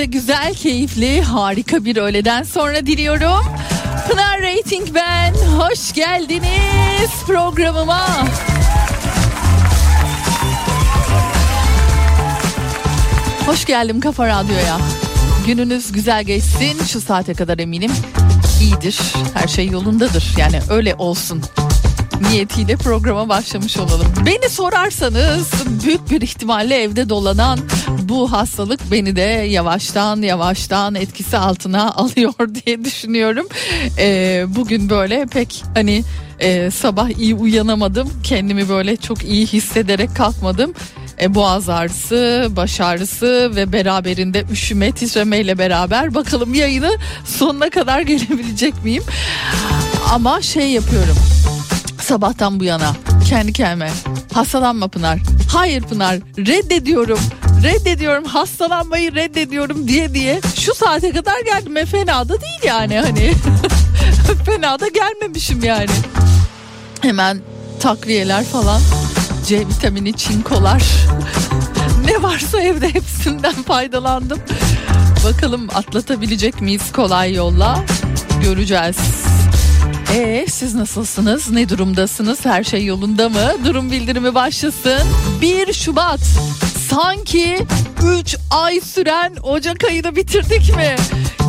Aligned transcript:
Herkese 0.00 0.18
güzel, 0.18 0.54
keyifli, 0.54 1.22
harika 1.22 1.84
bir 1.84 1.96
öğleden 1.96 2.42
sonra 2.42 2.86
diliyorum. 2.86 3.44
Pınar 4.08 4.42
Rating 4.42 4.88
ben. 4.94 5.34
Hoş 5.34 5.92
geldiniz 5.92 7.10
programıma. 7.26 8.06
Hoş 13.46 13.64
geldim 13.64 14.00
Kafa 14.00 14.28
Radyo'ya. 14.28 14.78
Gününüz 15.46 15.92
güzel 15.92 16.24
geçsin. 16.24 16.84
Şu 16.84 17.00
saate 17.00 17.34
kadar 17.34 17.58
eminim 17.58 17.92
iyidir. 18.60 19.00
Her 19.34 19.48
şey 19.48 19.66
yolundadır. 19.66 20.34
Yani 20.38 20.60
öyle 20.70 20.94
olsun 20.94 21.42
niyetiyle 22.20 22.76
programa 22.76 23.28
başlamış 23.28 23.76
olalım. 23.76 24.06
Beni 24.26 24.50
sorarsanız 24.50 25.50
büyük 25.84 26.10
bir 26.10 26.20
ihtimalle 26.20 26.82
evde 26.82 27.08
dolanan 27.08 27.58
bu 28.02 28.32
hastalık 28.32 28.92
beni 28.92 29.16
de 29.16 29.20
yavaştan 29.50 30.22
yavaştan 30.22 30.94
etkisi 30.94 31.38
altına 31.38 31.90
alıyor 31.94 32.54
diye 32.54 32.84
düşünüyorum. 32.84 33.46
Ee, 33.98 34.44
bugün 34.48 34.90
böyle 34.90 35.26
pek 35.26 35.64
hani 35.74 36.04
e, 36.40 36.70
sabah 36.70 37.08
iyi 37.18 37.34
uyanamadım. 37.34 38.10
Kendimi 38.22 38.68
böyle 38.68 38.96
çok 38.96 39.24
iyi 39.24 39.46
hissederek 39.46 40.16
kalkmadım. 40.16 40.74
E, 41.20 41.34
boğaz 41.34 41.68
ağrısı, 41.68 42.48
baş 42.50 42.80
ağrısı 42.80 43.52
ve 43.56 43.72
beraberinde 43.72 44.44
üşüme, 44.52 44.92
titremeyle 44.92 45.58
beraber 45.58 46.14
bakalım 46.14 46.54
yayını 46.54 46.90
sonuna 47.24 47.70
kadar 47.70 48.00
gelebilecek 48.00 48.84
miyim? 48.84 49.02
Ama 50.10 50.42
şey 50.42 50.70
yapıyorum 50.70 51.16
sabahtan 52.02 52.60
bu 52.60 52.64
yana 52.64 52.92
kendi 53.28 53.52
kendime 53.52 53.90
hastalanma 54.34 54.88
Pınar. 54.88 55.18
Hayır 55.52 55.82
Pınar 55.82 56.16
reddediyorum. 56.38 57.18
Reddediyorum 57.62 58.24
hastalanmayı 58.24 59.14
reddediyorum 59.14 59.88
diye 59.88 60.14
diye 60.14 60.40
şu 60.60 60.74
saate 60.74 61.12
kadar 61.12 61.40
geldim. 61.40 61.76
E, 61.76 61.86
fena 61.86 62.28
da 62.28 62.40
değil 62.40 62.62
yani 62.64 63.00
hani. 63.00 63.32
fena 64.46 64.80
da 64.80 64.88
gelmemişim 64.88 65.64
yani. 65.64 65.90
Hemen 67.00 67.40
takviyeler 67.80 68.44
falan. 68.44 68.80
C 69.46 69.58
vitamini, 69.58 70.12
çinkolar. 70.16 70.82
ne 72.04 72.22
varsa 72.22 72.60
evde 72.60 72.94
hepsinden 72.94 73.54
faydalandım. 73.54 74.38
Bakalım 75.24 75.68
atlatabilecek 75.74 76.60
miyiz 76.60 76.92
kolay 76.92 77.34
yolla? 77.34 77.84
Göreceğiz. 78.42 78.96
Ee, 80.14 80.46
siz 80.48 80.74
nasılsınız? 80.74 81.50
Ne 81.50 81.68
durumdasınız? 81.68 82.44
Her 82.44 82.64
şey 82.64 82.84
yolunda 82.84 83.28
mı? 83.28 83.52
Durum 83.64 83.90
bildirimi 83.90 84.34
başlasın. 84.34 85.00
1 85.40 85.72
Şubat. 85.72 86.20
Sanki 86.90 87.58
3 88.20 88.36
ay 88.50 88.80
süren 88.80 89.32
Ocak 89.42 89.84
ayını 89.84 90.16
bitirdik 90.16 90.76
mi? 90.76 90.96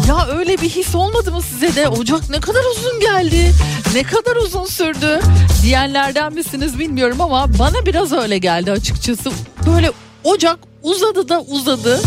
Ya 0.07 0.27
öyle 0.37 0.61
bir 0.61 0.69
his 0.69 0.95
olmadı 0.95 1.31
mı 1.31 1.41
size 1.41 1.75
de? 1.75 1.87
Ocak 1.87 2.29
ne 2.29 2.39
kadar 2.39 2.61
uzun 2.77 2.99
geldi. 2.99 3.51
Ne 3.93 4.03
kadar 4.03 4.35
uzun 4.35 4.65
sürdü. 4.65 5.19
Diyenlerden 5.63 6.33
misiniz 6.33 6.79
bilmiyorum 6.79 7.21
ama 7.21 7.59
bana 7.59 7.85
biraz 7.85 8.11
öyle 8.11 8.37
geldi 8.37 8.71
açıkçası. 8.71 9.31
Böyle 9.67 9.91
Ocak 10.23 10.59
uzadı 10.83 11.29
da 11.29 11.41
uzadı. 11.41 12.01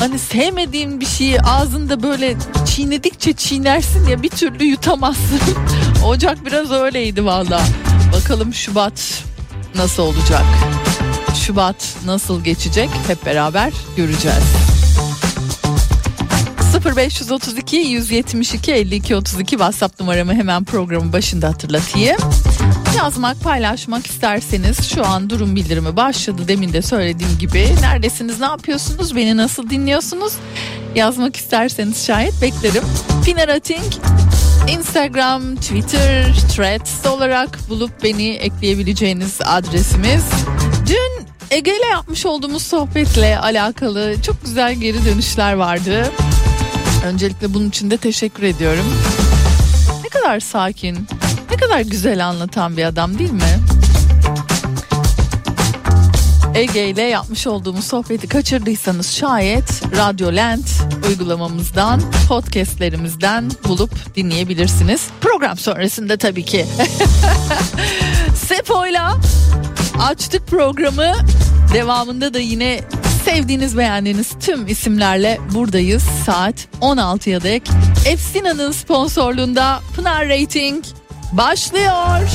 Hani 0.00 0.18
sevmediğin 0.18 1.00
bir 1.00 1.06
şeyi 1.06 1.40
ağzında 1.40 2.02
böyle 2.02 2.36
çiğnedikçe 2.66 3.32
çiğnersin 3.32 4.08
ya 4.08 4.22
bir 4.22 4.28
türlü 4.28 4.64
yutamazsın. 4.64 5.40
Ocak 6.06 6.46
biraz 6.46 6.70
öyleydi 6.70 7.24
valla. 7.24 7.60
Bakalım 8.12 8.54
Şubat 8.54 9.24
nasıl 9.74 10.02
olacak? 10.02 10.44
Şubat 11.46 11.96
nasıl 12.04 12.44
geçecek 12.44 12.90
hep 13.06 13.26
beraber 13.26 13.72
göreceğiz. 13.96 14.44
0532 16.96 17.76
172 17.76 18.72
52 18.72 19.16
32 19.16 19.50
WhatsApp 19.50 20.00
numaramı 20.00 20.34
hemen 20.34 20.64
programın 20.64 21.12
başında 21.12 21.48
hatırlatayım. 21.48 22.16
Yazmak, 22.96 23.40
paylaşmak 23.40 24.06
isterseniz 24.06 24.90
şu 24.94 25.06
an 25.06 25.30
durum 25.30 25.56
bildirimi 25.56 25.96
başladı. 25.96 26.42
Demin 26.48 26.72
de 26.72 26.82
söylediğim 26.82 27.38
gibi 27.38 27.68
neredesiniz, 27.82 28.40
ne 28.40 28.46
yapıyorsunuz, 28.46 29.16
beni 29.16 29.36
nasıl 29.36 29.70
dinliyorsunuz? 29.70 30.32
Yazmak 30.94 31.36
isterseniz 31.36 32.06
şayet 32.06 32.42
beklerim. 32.42 32.84
Pınar 33.24 33.48
Ating 33.48 33.92
Instagram, 34.68 35.56
Twitter, 35.56 36.34
Threads 36.56 37.06
olarak 37.06 37.58
bulup 37.68 38.02
beni 38.02 38.28
ekleyebileceğiniz 38.28 39.38
adresimiz. 39.44 40.24
Dün 40.86 41.26
Ege 41.50 41.76
ile 41.76 41.86
yapmış 41.86 42.26
olduğumuz 42.26 42.62
sohbetle 42.62 43.38
alakalı 43.38 44.14
çok 44.22 44.44
güzel 44.44 44.74
geri 44.74 45.04
dönüşler 45.04 45.52
vardı. 45.52 46.12
Öncelikle 47.04 47.54
bunun 47.54 47.68
için 47.68 47.90
de 47.90 47.96
teşekkür 47.96 48.42
ediyorum. 48.42 48.84
Ne 50.04 50.08
kadar 50.08 50.40
sakin, 50.40 51.06
kadar 51.70 51.80
güzel 51.80 52.26
anlatan 52.26 52.76
bir 52.76 52.84
adam 52.84 53.18
değil 53.18 53.32
mi? 53.32 53.60
Ege 56.54 56.88
ile 56.88 57.02
yapmış 57.02 57.46
olduğumuz 57.46 57.84
sohbeti 57.84 58.28
kaçırdıysanız 58.28 59.12
şayet 59.12 59.82
Radyo 59.96 60.36
Lent 60.36 60.70
uygulamamızdan, 61.08 62.00
podcastlerimizden 62.28 63.50
bulup 63.64 64.16
dinleyebilirsiniz. 64.16 65.06
Program 65.20 65.58
sonrasında 65.58 66.16
tabii 66.16 66.44
ki. 66.44 66.66
Sepo'yla 68.36 69.16
açtık 70.00 70.46
programı. 70.46 71.12
Devamında 71.74 72.34
da 72.34 72.38
yine 72.38 72.80
sevdiğiniz 73.24 73.78
beğendiğiniz 73.78 74.30
tüm 74.40 74.66
isimlerle 74.66 75.38
buradayız. 75.54 76.02
Saat 76.26 76.68
16'ya 76.80 77.42
dek 77.42 77.62
Efsina'nın 78.06 78.72
sponsorluğunda 78.72 79.80
Pınar 79.96 80.28
Rating 80.28 80.84
başlıyor. 81.32 82.28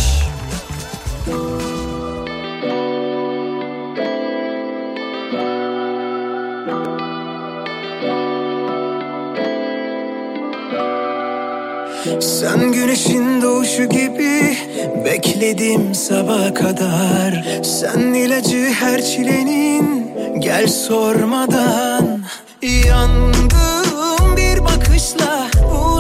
Sen 12.19 12.71
güneşin 12.71 13.41
doğuşu 13.41 13.85
gibi 13.85 14.57
bekledim 15.05 15.95
sabah 15.95 16.55
kadar 16.55 17.45
Sen 17.63 17.99
ilacı 17.99 18.69
her 18.79 19.01
çilenin 19.01 20.11
gel 20.39 20.67
sormadan 20.67 22.19
Yandım 22.61 24.37
bir 24.37 24.63
bakışla 24.63 25.47
bu 25.71 25.94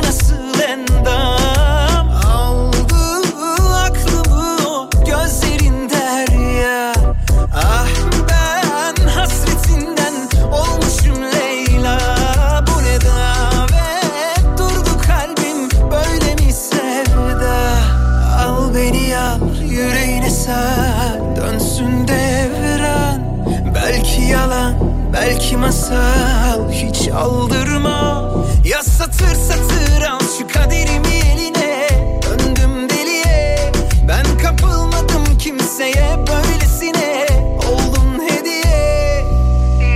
belki 25.45 25.57
masal 25.57 26.71
hiç 26.71 27.07
aldırma. 27.07 28.31
Ya 28.65 28.83
satır 28.83 29.35
satır 29.35 30.01
al 30.01 30.19
şu 30.39 30.47
kaderimi 30.47 31.07
eline. 31.07 31.87
Döndüm 32.23 32.89
deliye. 32.89 33.71
Ben 34.07 34.25
kapılmadım 34.43 35.37
kimseye 35.39 36.17
böylesine 36.27 37.25
Oldun 37.57 38.21
hediye. 38.27 39.25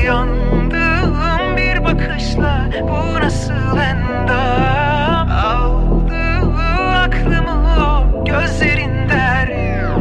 Yandım 0.05 1.17
bir 1.57 1.83
bakışla 1.83 2.69
bu 2.81 3.19
nasıl 3.19 3.77
endam 3.77 5.31
Aldı 5.31 6.53
aklımı 6.95 7.75
o 7.79 8.25
gözlerin 8.25 9.09
derya 9.09 9.97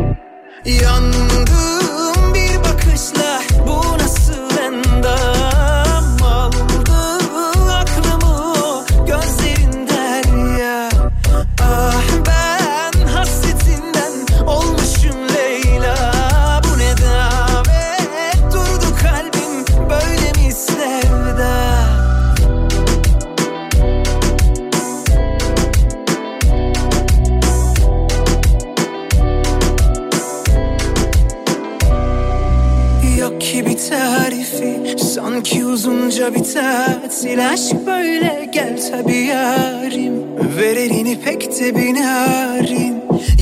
uzunca 35.79 36.35
bir 36.35 36.45
tatil 36.45 37.51
Aşk 37.51 37.87
böyle. 37.87 38.51
Gel 38.53 38.91
tabi 38.91 39.17
yarim 39.17 40.13
Ver 40.57 40.77
elini 40.77 41.21
pek 41.21 41.61
de 41.61 41.77
binarim 41.77 42.95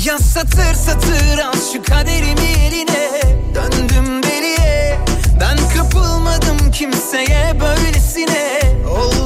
Ya 0.06 0.18
satır 0.18 0.74
satır 0.74 1.38
al 1.38 1.54
şu 1.72 1.82
kaderimi 1.82 2.50
eline. 2.66 3.08
Döndüm 3.54 4.22
deliye 4.22 4.98
Ben 5.40 5.56
kapılmadım 5.76 6.70
kimseye 6.72 7.52
böylesine. 7.60 8.60
Oldun 8.90 9.25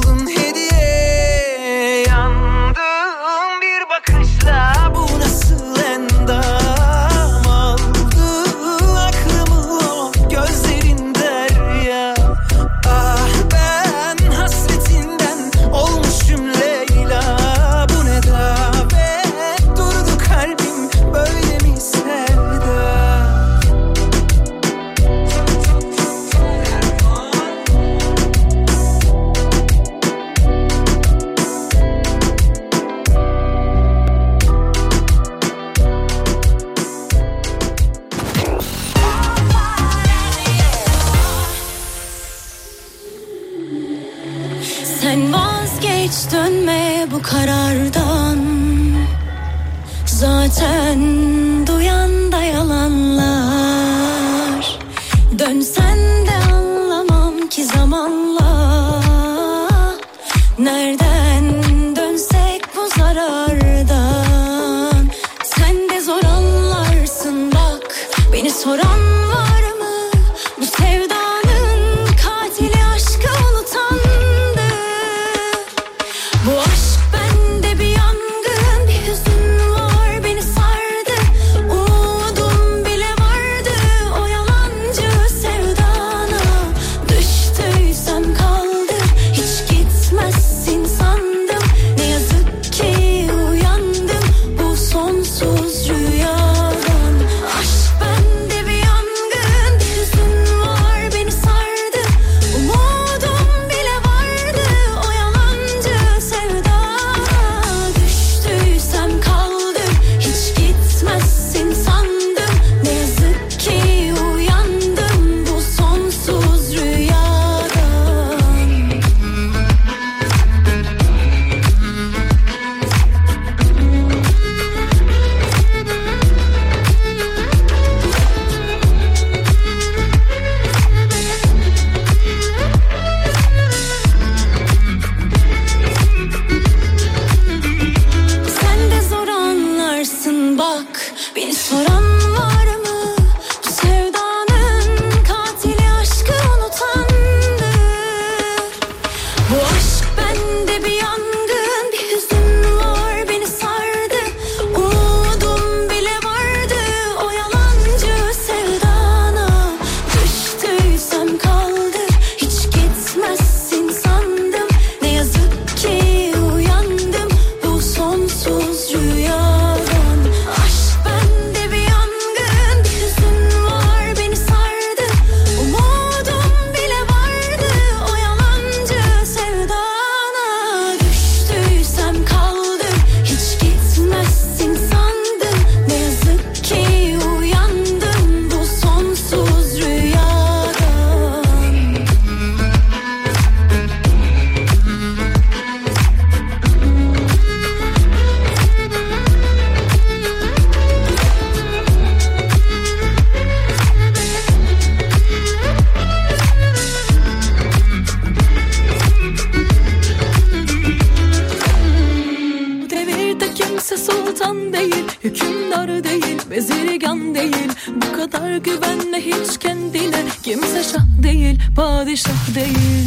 değil 222.11 222.25
padişah 222.25 222.55
değil 222.55 223.00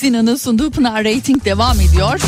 Efsina'nın 0.00 0.36
sunduğu 0.36 0.70
Pınar 0.70 1.04
Rating 1.04 1.44
devam 1.44 1.80
ediyor. 1.80 2.20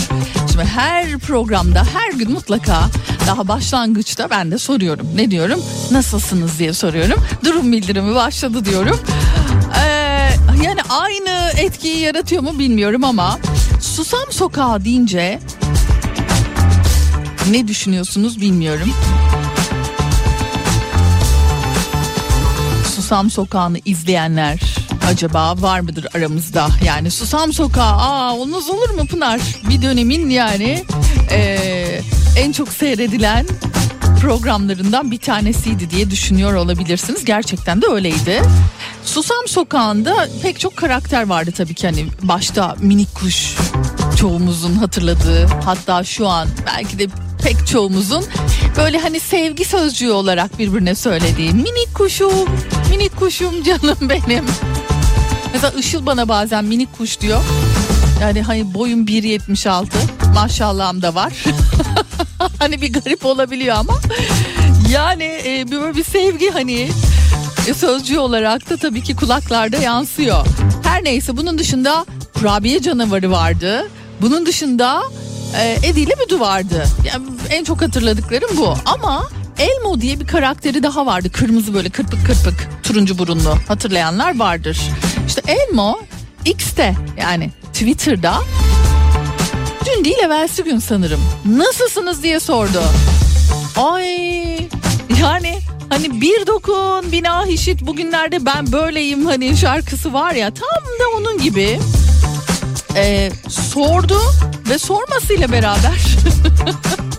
Şimdi 0.53 0.65
her 0.65 1.19
programda 1.19 1.85
her 1.95 2.13
gün 2.13 2.31
mutlaka 2.31 2.83
daha 3.27 3.49
başlangıçta 3.49 4.31
ben 4.31 4.51
de 4.51 4.59
soruyorum. 4.59 5.07
Ne 5.15 5.31
diyorum? 5.31 5.61
Nasılsınız 5.91 6.59
diye 6.59 6.73
soruyorum. 6.73 7.25
Durum 7.45 7.73
bildirimi 7.73 8.15
başladı 8.15 8.65
diyorum. 8.65 9.01
Ee, 9.77 9.89
yani 10.65 10.81
aynı 10.89 11.51
etkiyi 11.57 11.99
yaratıyor 11.99 12.43
mu 12.43 12.59
bilmiyorum 12.59 13.05
ama 13.05 13.39
Susam 13.81 14.33
Sokağı 14.33 14.85
deyince 14.85 15.41
ne 17.51 17.69
düşünüyorsunuz 17.69 18.41
bilmiyorum. 18.41 18.93
Susam 22.95 23.31
Sokağı'nı 23.31 23.79
izleyenler 23.85 24.72
acaba 25.09 25.63
var 25.63 25.81
mıdır 25.81 26.07
aramızda? 26.15 26.69
Yani 26.85 27.11
Susam 27.11 27.53
Sokağı 27.53 27.93
aa 27.97 28.35
olmaz 28.37 28.71
olur 28.71 28.91
mu 28.91 29.07
Pınar? 29.07 29.41
Bir 29.69 29.83
dönemin 29.83 30.31
yani 30.31 30.85
eee, 31.31 32.03
en 32.37 32.53
çok 32.53 32.69
seyredilen 32.69 33.47
programlarından 34.21 35.11
bir 35.11 35.19
tanesiydi 35.19 35.91
diye 35.91 36.11
düşünüyor 36.11 36.55
olabilirsiniz. 36.55 37.25
Gerçekten 37.25 37.83
de 37.83 37.87
öyleydi. 37.87 38.43
Susam 39.05 39.49
Sokağı'nda 39.49 40.29
pek 40.43 40.61
çok 40.61 40.77
karakter 40.77 41.27
vardı 41.29 41.51
tabii 41.57 41.75
ki 41.75 41.87
hani 41.87 42.07
başta 42.23 42.77
minik 42.81 43.15
kuş 43.15 43.57
çoğumuzun 44.19 44.75
hatırladığı 44.75 45.47
hatta 45.65 46.05
şu 46.05 46.29
an 46.29 46.49
belki 46.67 46.99
de 46.99 47.07
pek 47.45 47.67
çoğumuzun 47.67 48.25
böyle 48.77 48.99
hani 48.99 49.21
sevgi 49.21 49.65
sözcüğü 49.65 50.11
olarak 50.11 50.59
birbirine 50.59 50.95
söylediği 50.95 51.51
minik 51.53 51.95
kuşum, 51.95 52.49
minik 52.91 53.17
kuşum 53.17 53.63
canım 53.63 53.97
benim. 54.01 54.45
Mesela 55.53 55.73
Işıl 55.79 56.07
bana 56.07 56.29
bazen 56.29 56.65
minik 56.65 56.99
kuş 56.99 57.21
diyor. 57.21 57.41
Yani 58.21 58.43
hani 58.43 58.75
boyum 58.75 59.07
1.76 59.07 59.85
maşallahım 60.35 61.03
da 61.03 61.15
var. 61.15 61.33
hani 62.59 62.83
bir 62.83 62.93
garip 62.93 63.27
olabiliyor 63.27 63.77
ama. 63.77 64.01
Yani 64.91 65.25
e, 65.25 65.71
böyle 65.71 65.97
bir 65.97 66.05
sevgi 66.05 66.51
hani 66.51 66.91
e, 67.69 67.75
sözcüğü 67.75 68.19
olarak 68.19 68.71
da 68.71 68.77
tabii 68.77 69.03
ki 69.03 69.17
kulaklarda 69.17 69.77
yansıyor. 69.77 70.47
Her 70.83 71.05
neyse 71.05 71.37
bunun 71.37 71.59
dışında 71.59 72.07
kurabiye 72.35 72.83
canavarı 72.83 73.31
vardı. 73.31 73.89
Bunun 74.21 74.47
dışında 74.47 75.03
e, 75.61 75.79
Edi 75.83 76.01
ile 76.01 76.15
Büdü 76.27 76.41
vardı. 76.41 76.85
Yani 77.07 77.25
en 77.51 77.65
çok 77.65 77.83
hatırladıklarım 77.83 78.57
bu. 78.57 78.75
Ama 78.85 79.29
Elmo 79.63 80.01
diye 80.01 80.21
bir 80.21 80.27
karakteri 80.27 80.83
daha 80.83 81.07
vardı. 81.07 81.33
Kırmızı 81.33 81.75
böyle 81.75 81.91
kırpık 81.91 82.27
kırpık 82.27 82.69
turuncu 82.83 83.19
burunlu 83.19 83.57
hatırlayanlar 83.69 84.39
vardır. 84.39 84.81
İşte 85.27 85.43
Elmo 85.47 86.01
X'te 86.45 86.95
yani 87.21 87.51
Twitter'da 87.73 88.35
dün 89.87 90.05
değil 90.05 90.19
evvelsi 90.25 90.65
gün 90.65 90.79
sanırım 90.79 91.21
nasılsınız 91.45 92.23
diye 92.23 92.41
sordu. 92.41 92.83
Ay 93.77 94.09
yani 95.21 95.59
hani 95.89 96.21
bir 96.21 96.47
dokun 96.47 97.13
bina 97.13 97.47
işit 97.47 97.87
bugünlerde 97.87 98.47
ben 98.47 98.73
böyleyim 98.73 99.27
hani 99.27 99.57
şarkısı 99.57 100.13
var 100.13 100.33
ya 100.35 100.51
tam 100.55 100.85
da 100.85 101.17
onun 101.19 101.39
gibi 101.43 101.81
Ee, 102.97 103.33
sordu 103.49 104.21
ve 104.71 104.79
sormasıyla 104.79 105.53
beraber 105.53 106.01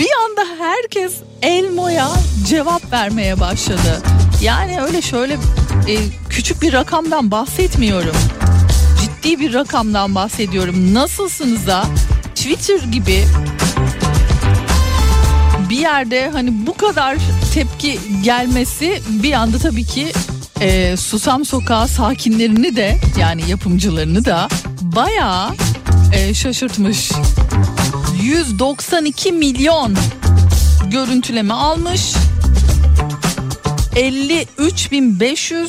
bir 0.00 0.08
anda 0.24 0.64
herkes 0.64 1.12
Elmo'ya 1.42 2.10
cevap 2.46 2.92
vermeye 2.92 3.40
başladı. 3.40 4.02
Yani 4.42 4.82
öyle 4.82 5.02
şöyle 5.02 5.34
e, 5.88 5.96
küçük 6.28 6.62
bir 6.62 6.72
rakamdan 6.72 7.30
bahsetmiyorum. 7.30 8.16
Ciddi 9.00 9.40
bir 9.40 9.54
rakamdan 9.54 10.14
bahsediyorum. 10.14 10.94
Nasılsınız'a 10.94 11.84
Twitter 12.34 12.78
gibi 12.78 13.24
bir 15.70 15.78
yerde 15.78 16.30
hani 16.32 16.66
bu 16.66 16.76
kadar 16.76 17.16
tepki 17.54 18.00
gelmesi 18.24 19.02
bir 19.08 19.32
anda 19.32 19.58
tabii 19.58 19.84
ki 19.84 20.12
e, 20.60 20.96
Susam 20.96 21.44
Sokağı 21.44 21.88
sakinlerini 21.88 22.76
de 22.76 22.96
yani 23.18 23.50
yapımcılarını 23.50 24.24
da 24.24 24.48
bayağı 24.82 25.50
e, 26.12 26.34
şaşırtmış. 26.34 27.10
192 28.22 29.32
milyon 29.32 29.96
görüntüleme 30.90 31.54
almış. 31.54 32.14
53.500 33.94 35.68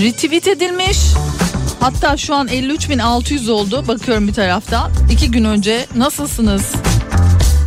retweet 0.00 0.48
edilmiş. 0.48 0.98
Hatta 1.80 2.16
şu 2.16 2.34
an 2.34 2.48
53.600 2.48 3.50
oldu. 3.50 3.84
Bakıyorum 3.88 4.28
bir 4.28 4.32
taraftan. 4.32 4.90
İki 5.12 5.30
gün 5.30 5.44
önce 5.44 5.86
nasılsınız 5.96 6.72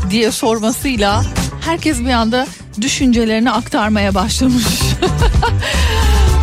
diye 0.10 0.32
sormasıyla 0.32 1.24
herkes 1.66 2.00
bir 2.00 2.14
anda 2.14 2.48
düşüncelerini 2.82 3.52
aktarmaya 3.52 4.16
başlamış. 4.16 4.64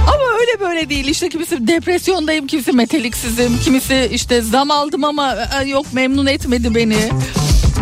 ama 0.07 0.38
öyle 0.40 0.61
böyle 0.61 0.88
değil 0.88 1.05
işte 1.05 1.29
kimisi 1.29 1.66
depresyondayım 1.66 2.46
kimisi 2.46 2.72
meteliksizim 2.72 3.59
kimisi 3.64 4.11
işte 4.12 4.42
zam 4.42 4.70
aldım 4.70 5.05
ama 5.05 5.37
e, 5.61 5.68
yok 5.68 5.87
memnun 5.92 6.26
etmedi 6.26 6.74
beni. 6.74 6.98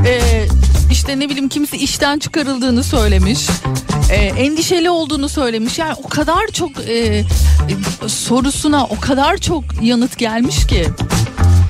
Ee, 0.06 0.46
işte 0.90 1.20
ne 1.20 1.28
bileyim 1.28 1.48
kimisi 1.48 1.76
işten 1.76 2.18
çıkarıldığını 2.18 2.84
söylemiş. 2.84 3.46
Ee, 4.10 4.14
endişeli 4.14 4.90
olduğunu 4.90 5.28
söylemiş. 5.28 5.78
Yani 5.78 5.94
o 6.04 6.08
kadar 6.08 6.46
çok 6.52 6.70
e, 6.88 7.24
sorusuna 8.06 8.84
o 8.84 9.00
kadar 9.00 9.36
çok 9.36 9.64
yanıt 9.82 10.18
gelmiş 10.18 10.66
ki. 10.66 10.86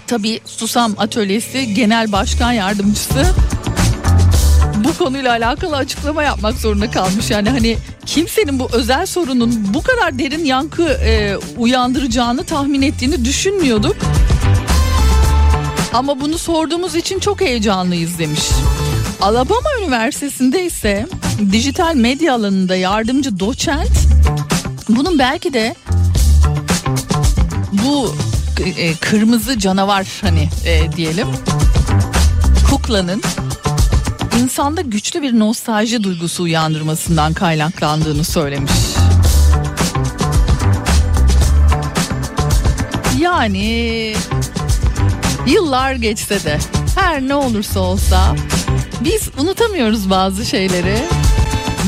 Tabii 0.07 0.41
Susam 0.45 0.95
Atölyesi 0.99 1.75
Genel 1.75 2.13
Başkan 2.13 2.53
Yardımcısı 2.53 3.27
bu 4.85 5.05
konuyla 5.05 5.31
alakalı 5.31 5.77
açıklama 5.77 6.23
yapmak 6.23 6.55
zorunda 6.55 6.91
kalmış. 6.91 7.31
Yani 7.31 7.51
hani 7.51 7.77
kimsenin 8.07 8.59
bu 8.59 8.69
özel 8.73 9.07
sorunun 9.07 9.75
bu 9.75 9.83
kadar 9.83 10.19
derin 10.19 10.45
yankı 10.45 10.83
e, 10.89 11.37
uyandıracağını 11.57 12.45
tahmin 12.45 12.83
ettiğini 12.83 13.25
düşünmüyorduk. 13.25 13.97
Ama 15.93 16.21
bunu 16.21 16.39
sorduğumuz 16.39 16.95
için 16.95 17.19
çok 17.19 17.41
heyecanlıyız 17.41 18.19
demiş. 18.19 18.43
Alabama 19.21 19.69
Üniversitesi'nde 19.83 20.65
ise 20.65 21.07
dijital 21.53 21.95
medya 21.95 22.35
alanında 22.35 22.77
yardımcı 22.77 23.41
doçent 23.41 24.09
bunun 24.89 25.19
belki 25.19 25.53
de 25.53 25.75
bu 27.73 28.15
e, 28.77 28.95
kırmızı 28.95 29.59
canavar 29.59 30.07
hani 30.21 30.49
e, 30.67 30.93
diyelim 30.93 31.29
kuklanın 32.71 33.23
insanda 34.43 34.81
güçlü 34.81 35.23
bir 35.23 35.39
nostalji 35.39 36.03
duygusu 36.03 36.43
uyandırmasından 36.43 37.33
kaynaklandığını 37.33 38.25
söylemiş. 38.25 38.73
Yani 43.21 44.15
yıllar 45.49 45.93
geçse 45.93 46.45
de 46.45 46.59
her 46.97 47.21
ne 47.21 47.35
olursa 47.35 47.81
olsa 47.81 48.37
biz 49.01 49.29
unutamıyoruz 49.39 50.11
bazı 50.11 50.45
şeyleri. 50.45 50.99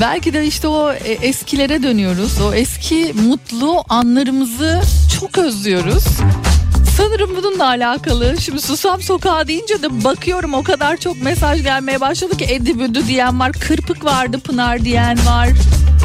Belki 0.00 0.32
de 0.32 0.46
işte 0.46 0.68
o 0.68 0.92
e, 0.92 1.12
eskilere 1.12 1.82
dönüyoruz. 1.82 2.40
O 2.40 2.54
eski 2.54 3.14
mutlu 3.26 3.84
anlarımızı 3.88 4.80
çok 5.20 5.38
özlüyoruz. 5.38 6.04
Sanırım 6.96 7.30
bununla 7.36 7.66
alakalı. 7.66 8.40
Şimdi 8.40 8.60
Susam 8.60 9.02
Sokağı 9.02 9.48
deyince 9.48 9.82
de 9.82 10.04
bakıyorum 10.04 10.54
o 10.54 10.62
kadar 10.62 10.96
çok 10.96 11.22
mesaj 11.22 11.62
gelmeye 11.62 12.00
başladı 12.00 12.36
ki 12.36 12.46
Edi 12.48 12.78
Büdü 12.78 13.06
diyen 13.06 13.40
var. 13.40 13.52
Kırpık 13.52 14.04
vardı 14.04 14.40
Pınar 14.40 14.84
diyen 14.84 15.18
var. 15.26 15.48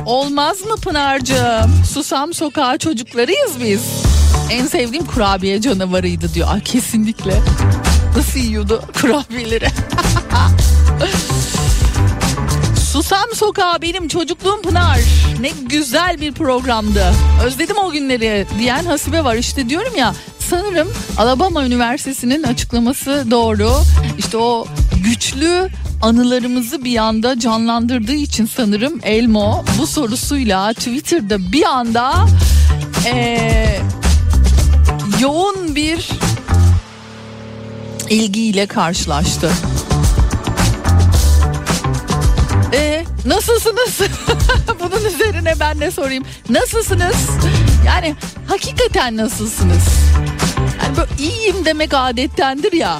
Olmaz 0.05 0.61
mı 0.65 0.75
Pınar'cığım? 0.75 1.85
Susam 1.93 2.33
Sokağı 2.33 2.77
çocuklarıyız 2.77 3.51
biz. 3.63 4.14
En 4.49 4.67
sevdiğim 4.67 5.05
kurabiye 5.05 5.61
canavarıydı 5.61 6.33
diyor. 6.33 6.47
Ay 6.51 6.61
kesinlikle. 6.61 7.41
Nasıl 8.17 8.39
yiyordu 8.39 8.83
kurabiyeleri? 9.01 9.67
Susam 12.91 13.35
Sokağı 13.35 13.81
benim 13.81 14.07
çocukluğum 14.07 14.61
Pınar. 14.61 14.99
Ne 15.39 15.49
güzel 15.49 16.21
bir 16.21 16.31
programdı. 16.31 17.13
Özledim 17.43 17.77
o 17.77 17.91
günleri 17.91 18.47
diyen 18.59 18.85
Hasibe 18.85 19.23
var. 19.23 19.35
İşte 19.35 19.69
diyorum 19.69 19.95
ya 19.97 20.13
sanırım 20.49 20.93
Alabama 21.17 21.65
Üniversitesi'nin 21.65 22.43
açıklaması 22.43 23.25
doğru. 23.31 23.71
İşte 24.17 24.37
o 24.37 24.67
güçlü 25.03 25.69
anılarımızı 26.01 26.83
bir 26.83 26.97
anda 26.97 27.39
canlandırdığı 27.39 28.13
için 28.13 28.49
sanırım 28.55 28.99
Elmo 29.03 29.65
bu 29.77 29.87
sorusuyla 29.87 30.73
Twitter'da 30.73 31.51
bir 31.51 31.63
anda 31.63 32.25
ee, 33.05 33.79
yoğun 35.25 35.75
bir 35.75 36.09
ilgiyle 38.09 38.65
karşılaştı. 38.65 39.51
E, 42.73 43.05
nasılsınız? 43.25 43.99
Bunun 44.79 45.05
üzerine 45.05 45.53
ben 45.59 45.79
ne 45.79 45.91
sorayım? 45.91 46.25
Nasılsınız? 46.49 47.15
Yani 47.85 48.15
hakikaten 48.47 49.17
nasılsınız? 49.17 49.83
Yani 50.83 50.97
böyle 50.97 51.09
iyiyim 51.19 51.65
demek 51.65 51.93
adettendir 51.93 52.73
ya. 52.73 52.99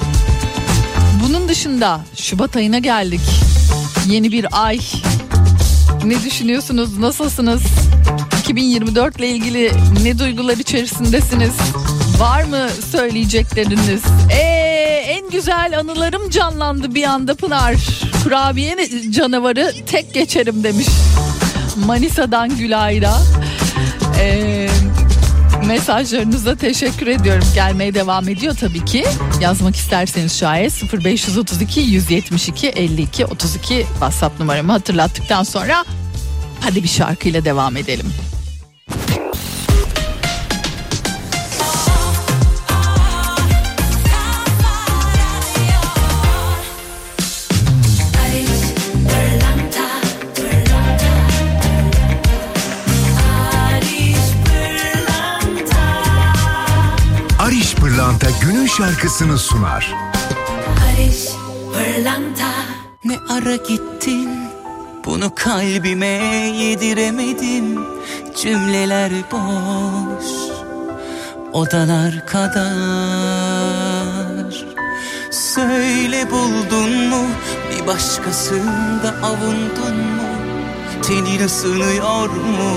Bunun 1.24 1.48
dışında 1.48 2.00
Şubat 2.16 2.56
ayına 2.56 2.78
geldik. 2.78 3.20
Yeni 4.06 4.32
bir 4.32 4.46
ay. 4.52 4.80
Ne 6.04 6.22
düşünüyorsunuz? 6.22 6.98
Nasılsınız? 6.98 7.62
2024 8.40 9.18
ile 9.18 9.28
ilgili 9.28 9.72
ne 10.02 10.18
duygular 10.18 10.56
içerisindesiniz? 10.56 11.52
Var 12.18 12.42
mı 12.42 12.68
söyleyecekleriniz? 12.90 14.02
Ee, 14.30 14.36
en 15.06 15.30
güzel 15.30 15.78
anılarım 15.78 16.30
canlandı 16.30 16.94
bir 16.94 17.04
anda 17.04 17.34
Pınar. 17.34 17.74
Kurabiye 18.24 18.76
canavarı 19.10 19.72
tek 19.86 20.14
geçerim 20.14 20.64
demiş. 20.64 20.86
Manisa'dan 21.76 22.56
Gülayra. 22.56 23.18
Ee, 24.20 24.68
mesajlarınıza 25.66 26.56
teşekkür 26.56 27.06
ediyorum. 27.06 27.48
Gelmeye 27.54 27.94
devam 27.94 28.28
ediyor 28.28 28.56
tabii 28.60 28.84
ki. 28.84 29.04
Yazmak 29.40 29.76
isterseniz 29.76 30.38
şayet 30.38 30.94
0532 31.04 31.80
172 31.80 32.68
52 32.68 33.26
32 33.26 33.86
WhatsApp 33.92 34.40
numaramı 34.40 34.72
hatırlattıktan 34.72 35.42
sonra 35.42 35.84
hadi 36.60 36.82
bir 36.82 36.88
şarkıyla 36.88 37.44
devam 37.44 37.76
edelim. 37.76 38.12
Şarkısını 58.78 59.38
sunar. 59.38 59.94
Barış 60.66 61.28
pırlanta. 61.72 62.52
Ne 63.04 63.18
ara 63.30 63.56
gittin? 63.56 64.30
Bunu 65.04 65.34
kalbime 65.34 66.06
yediremedim. 66.56 67.84
Cümleler 68.36 69.12
boş 69.32 70.24
Odalar 71.52 72.26
kadar. 72.26 72.66
Söyle 75.30 76.30
buldun 76.30 77.08
mu? 77.08 77.26
Bir 77.70 77.86
başkasında 77.86 79.14
avundun 79.22 79.96
mu? 79.96 80.22
Tenin 81.02 81.44
ısınıyor 81.44 82.28
mu? 82.28 82.76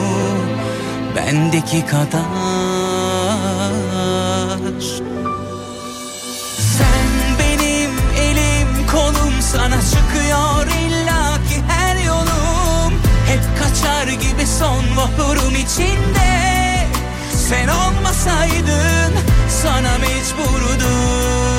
Bendeki 1.16 1.86
kadar 1.86 2.49
son 14.60 14.98
vahurum 14.98 15.56
içinde. 15.56 16.30
Sen 17.50 17.68
olmasaydın 17.68 19.14
sana 19.64 19.98
mecburdum. 19.98 21.56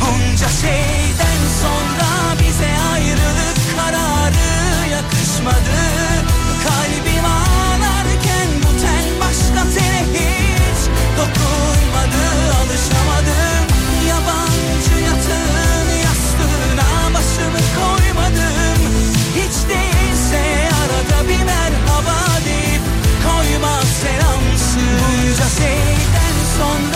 Bunca 0.00 0.48
şeyden 0.48 1.40
sonra 1.62 2.10
bize 2.40 2.70
ayrılık 2.92 3.58
kararı 3.76 4.88
yakışmadı 4.90 6.09
şeyden 26.60 26.89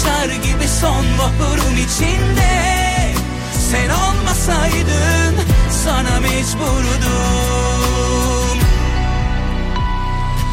Hep 0.00 0.06
kaçar 0.06 0.28
gibi 0.34 0.68
sonbaharım 0.68 1.76
içinde. 1.76 3.14
Sen 3.70 3.90
olmasaydın 3.90 5.34
sana 5.84 6.20
mecburdum. 6.20 7.50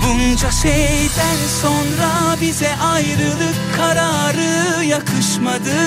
Bunca 0.04 0.52
şeyden 0.52 1.38
sonra 1.62 2.36
bize 2.42 2.76
ayrılık 2.76 3.56
kararı 3.78 4.86
yakışmadı. 4.86 5.78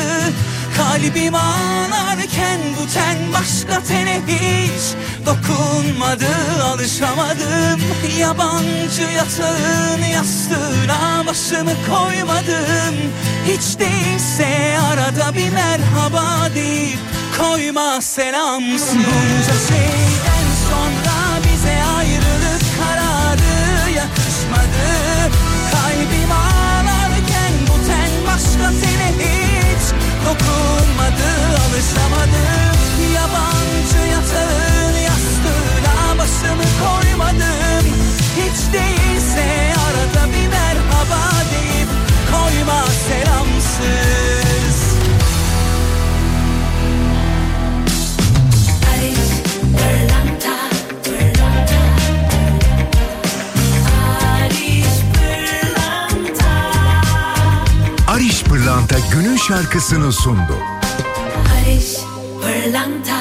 Kalbim 0.77 1.35
ağlarken 1.35 2.61
bu 2.81 2.87
ten 2.94 3.18
başka 3.33 3.83
tene 3.83 4.20
hiç 4.27 4.94
dokunmadı 5.26 6.26
Alışamadım. 6.64 7.80
Yabancı 8.18 9.02
yatağın 9.16 10.02
yastığına 10.12 11.26
başımı 11.26 11.72
koymadım. 11.90 12.94
Hiç 13.46 13.78
değilse 13.78 14.78
arada 14.92 15.35
bir 15.37 15.50
merhaba 15.50 16.54
deyip 16.54 16.98
koyma 17.38 18.00
selamsın. 18.00 18.98
Bunca 18.98 19.59
şeyden 19.68 20.46
sonra 20.68 21.16
bize 21.44 21.83
ayrılık 21.96 22.62
kararı 22.78 23.90
yakışmadı. 23.90 24.87
Kalbim 25.72 26.33
ağlarken 26.33 27.52
bu 27.68 27.87
ten 27.87 28.11
başka 28.26 28.70
tene 28.80 29.12
hiç 29.18 29.85
dokunmadı 30.26 31.30
Alışamadım 31.68 32.69
koymadım 37.20 37.87
Hiç 38.37 38.72
değilse 38.72 39.74
arada 39.74 40.33
bir 40.33 40.48
merhaba 40.48 41.33
deyip 41.52 41.88
koyma 42.30 42.85
selamsız. 43.09 44.80
Ariş 58.09 58.42
Pırlanta. 58.42 58.96
Günün 59.12 59.37
şarkısını 59.37 60.12
sundu. 60.12 60.56
Barış 61.37 61.96
Pırlanta 62.42 63.19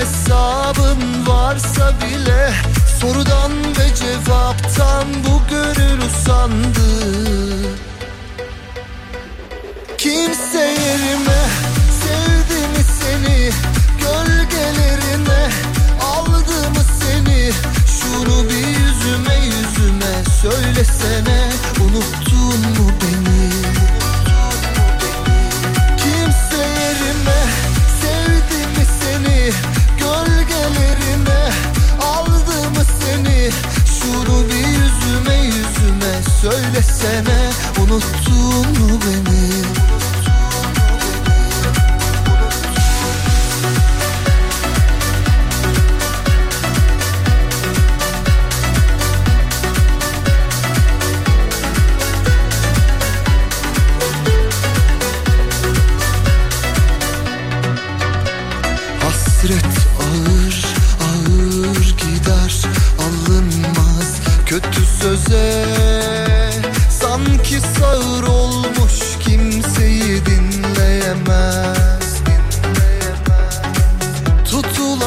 Hesabın 0.00 1.26
varsa 1.26 1.92
bile 2.00 2.52
Sorudan 3.00 3.52
ve 3.52 3.94
cevaptan 3.94 5.06
bu 5.26 5.50
gönül 5.50 5.98
usandı 5.98 7.09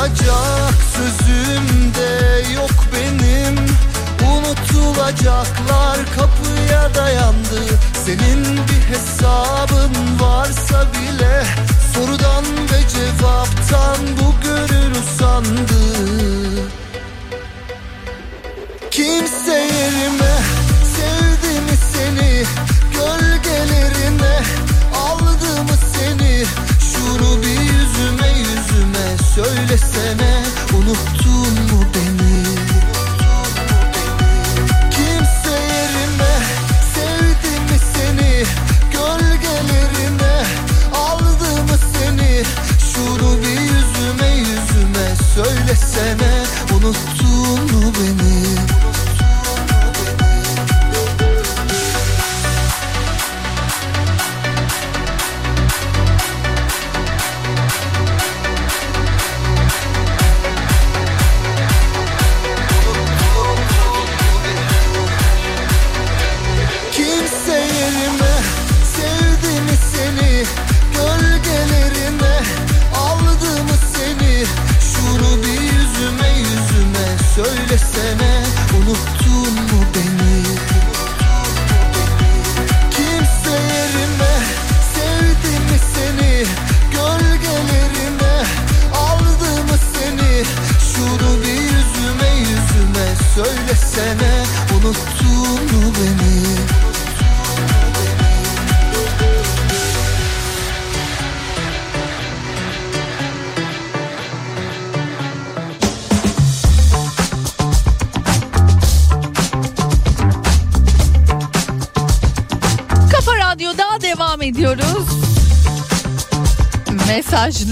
Tutulacak 0.03 0.73
sözüm 0.95 1.93
de 1.93 2.53
yok 2.53 2.71
benim. 2.93 3.55
Unutulacaklar 4.31 5.97
kapıya 6.15 6.95
dayandı. 6.95 7.61
Senin 8.05 8.43
bir 8.43 8.95
hesabın 8.95 10.19
varsa 10.19 10.85
bile 10.93 11.43
Sorudan 11.93 12.43
ve 12.45 12.87
cevaptan 12.89 13.97
bu 14.19 14.33
gönül 14.43 14.91
usandı. 14.91 15.83
Kimse 18.91 19.53
yerime 19.53 20.35
sevdi 20.95 21.59
mi 21.59 21.77
seni? 21.93 22.43
Gölgelerine 22.93 24.39
aldı 24.95 25.63
mı 25.63 25.77
seni? 25.93 26.45
Şunu 26.93 27.41
bir 27.41 27.61
yüzüme 27.61 28.27
yüzüme 28.37 29.12
Söylesene 29.35 30.43
unuttun 30.77 31.53
mu 31.71 31.83
beni? 31.93 32.43
Kimse 34.91 35.55
yerime 35.73 36.33
sevdi 36.93 37.59
mi 37.59 37.79
seni? 37.93 38.43
Gölgelerime 38.91 40.45
aldı 40.95 41.63
mı 41.63 41.77
seni? 41.93 42.43
Şunu 42.93 43.37
bir 43.41 43.59
yüzüme 43.61 44.27
yüzüme 44.37 45.15
söylesene 45.35 46.43
Unuttun 46.71 47.77
mu 47.77 47.93
beni? 47.99 48.72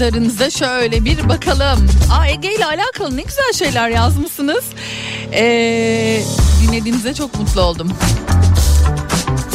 Mesajlarınıza 0.02 0.50
şöyle 0.50 1.04
bir 1.04 1.28
bakalım. 1.28 1.88
Aa, 2.12 2.26
Ege 2.26 2.54
ile 2.54 2.66
alakalı 2.66 3.16
ne 3.16 3.22
güzel 3.22 3.52
şeyler 3.52 3.88
yazmışsınız. 3.88 4.64
Ee, 5.32 6.22
dinlediğinize 6.62 7.14
çok 7.14 7.38
mutlu 7.38 7.60
oldum. 7.60 7.92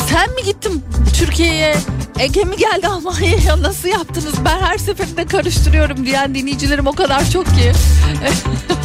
Sen 0.10 0.30
mi 0.36 0.44
gittin 0.46 0.84
Türkiye'ye? 1.14 1.76
Ege 2.20 2.44
mi 2.44 2.56
geldi 2.58 2.88
Almanya'ya? 2.88 3.62
Nasıl 3.62 3.90
yaptınız? 3.90 4.34
Ben 4.46 4.60
her 4.60 4.78
seferinde 4.78 5.26
karıştırıyorum 5.26 6.06
diyen 6.06 6.36
dinleyicilerim 6.36 6.88
o 6.88 6.94
kadar 6.94 7.30
çok 7.30 7.46
ki. 7.46 7.72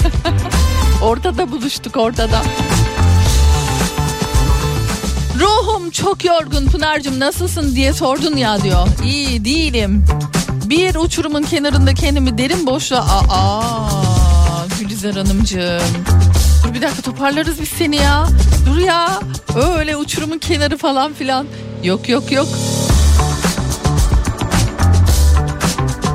ortada 1.02 1.52
buluştuk 1.52 1.96
ortada. 1.96 2.42
Ruhum 5.40 5.90
çok 5.90 6.24
yorgun 6.24 6.66
Pınar'cığım 6.66 7.20
nasılsın 7.20 7.76
diye 7.76 7.92
sordun 7.92 8.36
ya 8.36 8.62
diyor. 8.62 8.88
İyi 9.04 9.44
değilim. 9.44 10.04
Bir 10.72 10.94
uçurumun 10.94 11.42
kenarında 11.42 11.94
kendimi 11.94 12.38
derin 12.38 12.66
boşluğa... 12.66 13.00
Aa, 13.28 14.66
Gülizar 14.80 15.14
Hanımcığım. 15.14 15.82
Dur 16.64 16.74
bir 16.74 16.82
dakika 16.82 17.02
toparlarız 17.02 17.60
biz 17.60 17.68
seni 17.68 17.96
ya. 17.96 18.26
Dur 18.66 18.78
ya. 18.78 19.20
Öyle 19.76 19.96
uçurumun 19.96 20.38
kenarı 20.38 20.76
falan 20.76 21.12
filan. 21.12 21.46
Yok 21.84 22.08
yok 22.08 22.32
yok. 22.32 22.48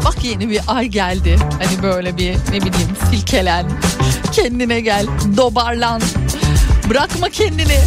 Bak 0.05 0.23
yeni 0.23 0.49
bir 0.49 0.61
ay 0.67 0.85
geldi. 0.85 1.39
Hani 1.63 1.83
böyle 1.83 2.17
bir 2.17 2.31
ne 2.31 2.57
bileyim 2.61 2.97
silkelen. 3.09 3.65
Kendine 4.31 4.81
gel. 4.81 5.05
Dobarlan. 5.37 6.01
Bırakma 6.89 7.29
kendini. 7.29 7.79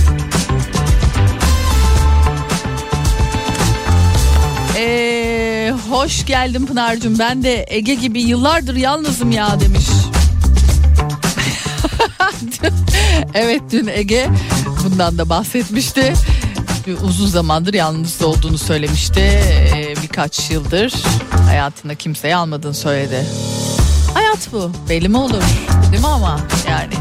Ee, 4.77 5.30
hoş 5.91 6.27
geldin 6.27 6.67
Pınar'cığım. 6.67 7.19
Ben 7.19 7.43
de 7.43 7.67
Ege 7.69 7.95
gibi 7.95 8.21
yıllardır 8.21 8.77
yalnızım 8.77 9.31
ya 9.31 9.61
demiş. 9.61 9.85
evet 13.35 13.63
dün 13.73 13.87
Ege 13.87 14.29
bundan 14.85 15.19
da 15.19 15.29
bahsetmişti. 15.29 16.13
Uzun 17.03 17.27
zamandır 17.27 17.75
yalnız 17.75 18.23
olduğunu 18.23 18.59
söylemişti. 18.59 19.21
Ee, 19.21 19.95
birkaç 20.03 20.51
yıldır 20.51 20.93
hayatında 21.47 21.95
kimseyi 21.95 22.37
almadığını 22.37 22.75
söyledi. 22.75 23.27
Hayat 24.15 24.53
bu. 24.53 24.73
Belli 24.89 25.09
mi 25.09 25.17
olur? 25.17 25.43
Değil 25.93 26.03
mi 26.03 26.09
ama 26.09 26.41
yani. 26.69 26.95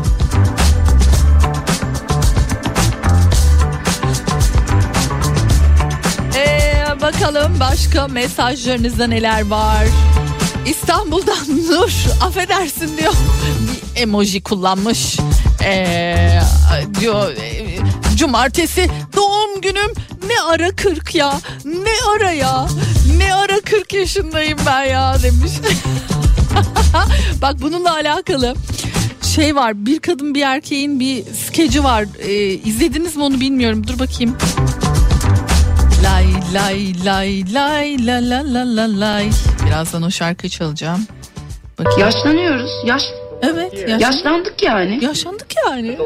Bakalım 7.01 7.59
başka 7.59 8.07
mesajlarınızda 8.07 9.07
neler 9.07 9.45
var? 9.45 9.85
İstanbul'dan 10.65 11.37
Nur 11.69 11.91
affedersin 12.21 12.97
diyor. 12.97 13.13
Bir 13.61 14.01
emoji 14.01 14.43
kullanmış. 14.43 15.17
Ee, 15.63 16.39
diyor 16.99 17.31
e, 17.31 17.77
cumartesi 18.15 18.89
doğum 19.15 19.61
günüm 19.61 19.91
ne 20.27 20.41
ara 20.41 20.75
40 20.75 21.15
ya 21.15 21.39
ne 21.65 22.15
ara 22.15 22.31
ya 22.31 22.67
ne 23.17 23.33
ara 23.33 23.59
40 23.59 23.93
yaşındayım 23.93 24.59
ben 24.65 24.83
ya 24.83 25.15
demiş. 25.23 25.51
Bak 27.41 27.55
bununla 27.61 27.93
alakalı 27.93 28.55
şey 29.35 29.55
var 29.55 29.85
bir 29.85 29.99
kadın 29.99 30.35
bir 30.35 30.41
erkeğin 30.41 30.99
bir 30.99 31.23
skeci 31.47 31.83
var 31.83 32.05
ee, 32.19 32.43
izlediniz 32.43 33.15
mi 33.15 33.23
onu 33.23 33.39
bilmiyorum 33.39 33.87
dur 33.87 33.99
bakayım. 33.99 34.37
Lay 36.03 36.27
lay 36.53 36.93
lay 37.05 37.53
lay 37.53 37.97
la 38.07 38.13
la 38.29 38.41
la 38.53 38.63
la 38.75 38.99
lay. 38.99 39.29
Birazdan 39.67 40.03
o 40.03 40.11
şarkıyı 40.11 40.49
çalacağım. 40.49 41.07
Bakayım. 41.79 41.99
Yaşlanıyoruz. 41.99 42.71
Yaş 42.85 43.03
Evet. 43.41 43.89
Yaş... 43.89 44.01
yaşlandık 44.01 44.63
yani. 44.63 45.03
Yaşlandık 45.05 45.47
yani. 45.65 45.97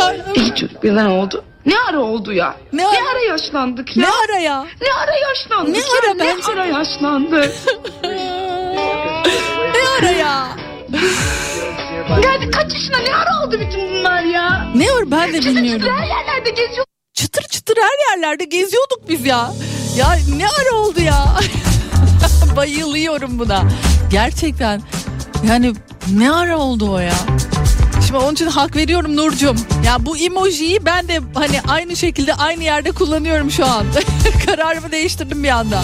Ya, 0.00 0.14
İyi 0.36 0.54
çocuk 0.54 0.82
birden 0.82 1.06
oldu. 1.06 1.44
Ne 1.66 1.74
ara 1.88 2.00
oldu 2.00 2.32
ya? 2.32 2.56
Ne 2.72 2.82
Ne 2.82 2.86
ara? 2.88 2.96
ara, 3.12 3.20
yaşlandık 3.28 3.96
ya? 3.96 4.04
ne 4.06 4.10
ara 4.24 4.38
ya? 4.38 4.64
Ne 4.82 4.88
ara 5.02 5.16
yaşlandık 5.28 5.72
Ne 5.72 5.78
ya? 5.78 5.84
ara 6.04 6.14
ne 6.14 6.52
ara 6.52 6.66
yaşlandık? 6.66 7.50
Ne 9.74 9.88
ara 10.08 10.10
ya? 10.10 10.48
yani 12.24 12.50
kaç 12.50 12.72
yaşına 12.74 12.98
ne 12.98 13.14
ara 13.16 13.46
oldu 13.46 13.56
bütün 13.60 13.90
bunlar 13.90 14.22
ya? 14.22 14.66
Ne 14.74 14.86
var 14.86 15.10
ben 15.10 15.32
de 15.32 15.40
Çıtır 15.40 15.56
bilmiyorum. 15.56 15.88
her 15.98 16.06
yerlerde 16.06 16.50
geziyor. 16.50 16.86
Çıtır 17.14 17.42
çıtır 17.42 17.76
her 17.76 18.16
yerlerde 18.16 18.44
geziyorduk 18.44 19.08
biz 19.08 19.26
ya. 19.26 19.52
Ya 19.96 20.18
ne 20.36 20.46
ara 20.48 20.76
oldu 20.76 21.00
ya? 21.00 21.26
Bayılıyorum 22.56 23.38
buna. 23.38 23.64
Gerçekten 24.10 24.82
yani 25.48 25.72
ne 26.12 26.32
ara 26.32 26.58
oldu 26.58 26.90
o 26.90 26.98
ya? 26.98 27.14
Şimdi 28.06 28.18
onun 28.18 28.32
için 28.32 28.46
hak 28.46 28.76
veriyorum 28.76 29.16
Nurcum. 29.16 29.56
Ya 29.86 30.06
bu 30.06 30.16
emojiyi 30.18 30.84
ben 30.84 31.08
de 31.08 31.20
hani 31.34 31.60
aynı 31.68 31.96
şekilde 31.96 32.34
aynı 32.34 32.62
yerde 32.64 32.92
kullanıyorum 32.92 33.50
şu 33.50 33.66
an. 33.66 33.86
Kararımı 34.46 34.92
değiştirdim 34.92 35.42
bir 35.42 35.48
anda. 35.48 35.82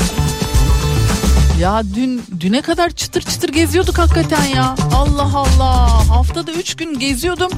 Ya 1.60 1.82
dün 1.94 2.22
düne 2.40 2.62
kadar 2.62 2.90
çıtır 2.90 3.22
çıtır 3.22 3.48
geziyorduk 3.48 3.98
hakikaten 3.98 4.44
ya. 4.44 4.74
Allah 4.94 5.30
Allah. 5.34 6.08
Haftada 6.10 6.52
üç 6.52 6.74
gün 6.76 6.98
geziyordum. 6.98 7.50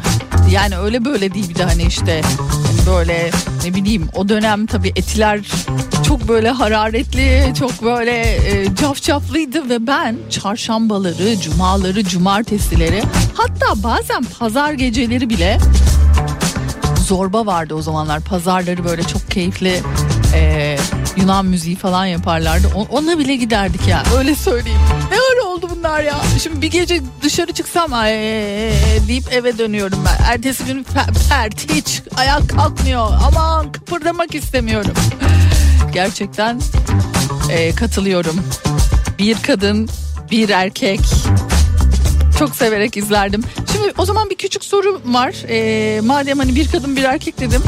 Yani 0.51 0.77
öyle 0.77 1.05
böyle 1.05 1.35
değil 1.35 1.49
bir 1.49 1.55
de 1.55 1.65
hani 1.65 1.83
işte 1.83 2.23
hani 2.53 2.97
böyle 2.97 3.31
ne 3.65 3.75
bileyim 3.75 4.09
o 4.15 4.29
dönem 4.29 4.67
tabii 4.67 4.89
etiler 4.89 5.41
çok 6.07 6.29
böyle 6.29 6.51
hararetli, 6.51 7.55
çok 7.59 7.83
böyle 7.83 8.21
e, 8.21 8.75
cafcaflıydı 8.75 9.69
ve 9.69 9.87
ben 9.87 10.17
çarşambaları, 10.31 11.41
cumaları, 11.41 12.05
cumartesileri 12.05 13.03
hatta 13.35 13.83
bazen 13.83 14.25
pazar 14.39 14.73
geceleri 14.73 15.31
bile 15.31 15.59
zorba 17.07 17.47
vardı 17.47 17.75
o 17.75 17.83
zamanlar. 17.83 18.21
Pazarları 18.21 18.85
böyle 18.85 19.03
çok 19.03 19.31
keyifli 19.31 19.81
e, 20.35 20.77
Yunan 21.17 21.47
müziği 21.47 21.77
falan 21.77 22.07
yaparlardı. 22.07 22.69
Ona 22.91 23.19
bile 23.19 23.37
giderdik 23.37 23.89
ya. 23.89 24.03
Öyle 24.19 24.35
söyleyeyim. 24.35 24.79
Ne 25.11 25.17
öyle 25.31 25.41
oldu 25.43 25.69
bunlar 25.77 26.03
ya? 26.03 26.21
Şimdi 26.43 26.63
bir 26.63 26.71
gece 26.71 27.01
dışarı 27.23 27.53
çıksam 27.53 27.93
ay 27.93 28.13
deyip 29.09 29.33
eve 29.33 29.59
dönüyorum 29.59 29.99
ben. 30.07 30.25
Ertesi 30.33 30.65
gün 30.65 30.87
pert 31.29 31.73
hiç 31.73 32.03
ayak 32.17 32.49
kalkmıyor. 32.51 33.09
Aman 33.27 33.73
kıpırdamak 33.73 34.35
istemiyorum. 34.35 34.93
Gerçekten 35.93 36.61
e, 37.51 37.75
katılıyorum. 37.75 38.45
Bir 39.19 39.37
kadın, 39.43 39.89
bir 40.31 40.49
erkek. 40.49 41.01
Çok 42.39 42.57
severek 42.57 42.97
izlerdim. 42.97 43.43
Şimdi 43.73 43.93
o 43.99 44.05
zaman 44.05 44.31
bir 44.31 44.37
küçük 44.37 44.65
soru 44.65 45.01
var. 45.05 45.35
Ee, 45.49 46.01
madem 46.01 46.39
hani 46.39 46.55
bir 46.55 46.69
kadın 46.69 46.97
bir 46.97 47.05
erkek 47.05 47.41
dedim. 47.41 47.63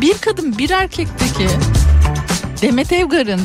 Bir 0.00 0.18
kadın 0.18 0.58
bir 0.58 0.70
erkekteki 0.70 1.48
Demet 2.62 2.92
Evgar'ın 2.92 3.40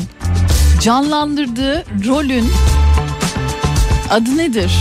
canlandırdığı 0.80 1.84
rolün 2.06 2.48
adı 4.10 4.36
nedir? 4.36 4.72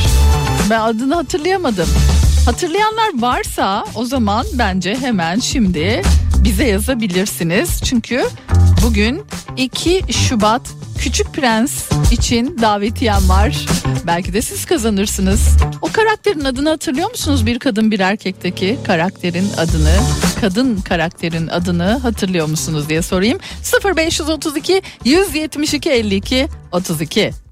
Ben 0.69 0.79
adını 0.79 1.15
hatırlayamadım. 1.15 1.89
Hatırlayanlar 2.45 3.21
varsa 3.21 3.85
o 3.95 4.05
zaman 4.05 4.45
bence 4.53 4.95
hemen 4.95 5.39
şimdi 5.39 6.01
bize 6.43 6.65
yazabilirsiniz. 6.65 7.81
Çünkü 7.83 8.25
bugün 8.83 9.21
2 9.57 10.01
Şubat 10.13 10.61
Küçük 10.99 11.33
Prens 11.33 11.91
için 12.11 12.57
davetiyem 12.61 13.29
var. 13.29 13.65
Belki 14.07 14.33
de 14.33 14.41
siz 14.41 14.65
kazanırsınız. 14.65 15.49
O 15.81 15.91
karakterin 15.91 16.45
adını 16.45 16.69
hatırlıyor 16.69 17.09
musunuz? 17.09 17.45
Bir 17.45 17.59
kadın 17.59 17.91
bir 17.91 17.99
erkekteki 17.99 18.77
karakterin 18.83 19.47
adını, 19.57 19.97
kadın 20.41 20.77
karakterin 20.81 21.47
adını 21.47 21.97
hatırlıyor 21.97 22.47
musunuz 22.47 22.89
diye 22.89 23.01
sorayım. 23.01 23.39
0532 23.85 24.81
172 25.05 25.89
52 25.89 26.47
32. 26.71 27.44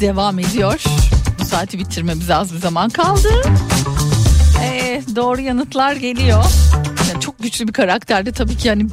Devam 0.00 0.38
ediyor. 0.38 0.82
Bu 1.40 1.44
saati 1.44 1.78
bitirmemize 1.78 2.34
az 2.34 2.54
bir 2.54 2.58
zaman 2.58 2.90
kaldı. 2.90 3.28
Ee, 4.62 5.02
doğru 5.16 5.40
yanıtlar 5.40 5.96
geliyor. 5.96 6.44
Yani 7.10 7.20
çok 7.20 7.42
güçlü 7.42 7.68
bir 7.68 7.72
karakterdi 7.72 8.32
tabii 8.32 8.56
ki 8.56 8.68
yani 8.68 8.86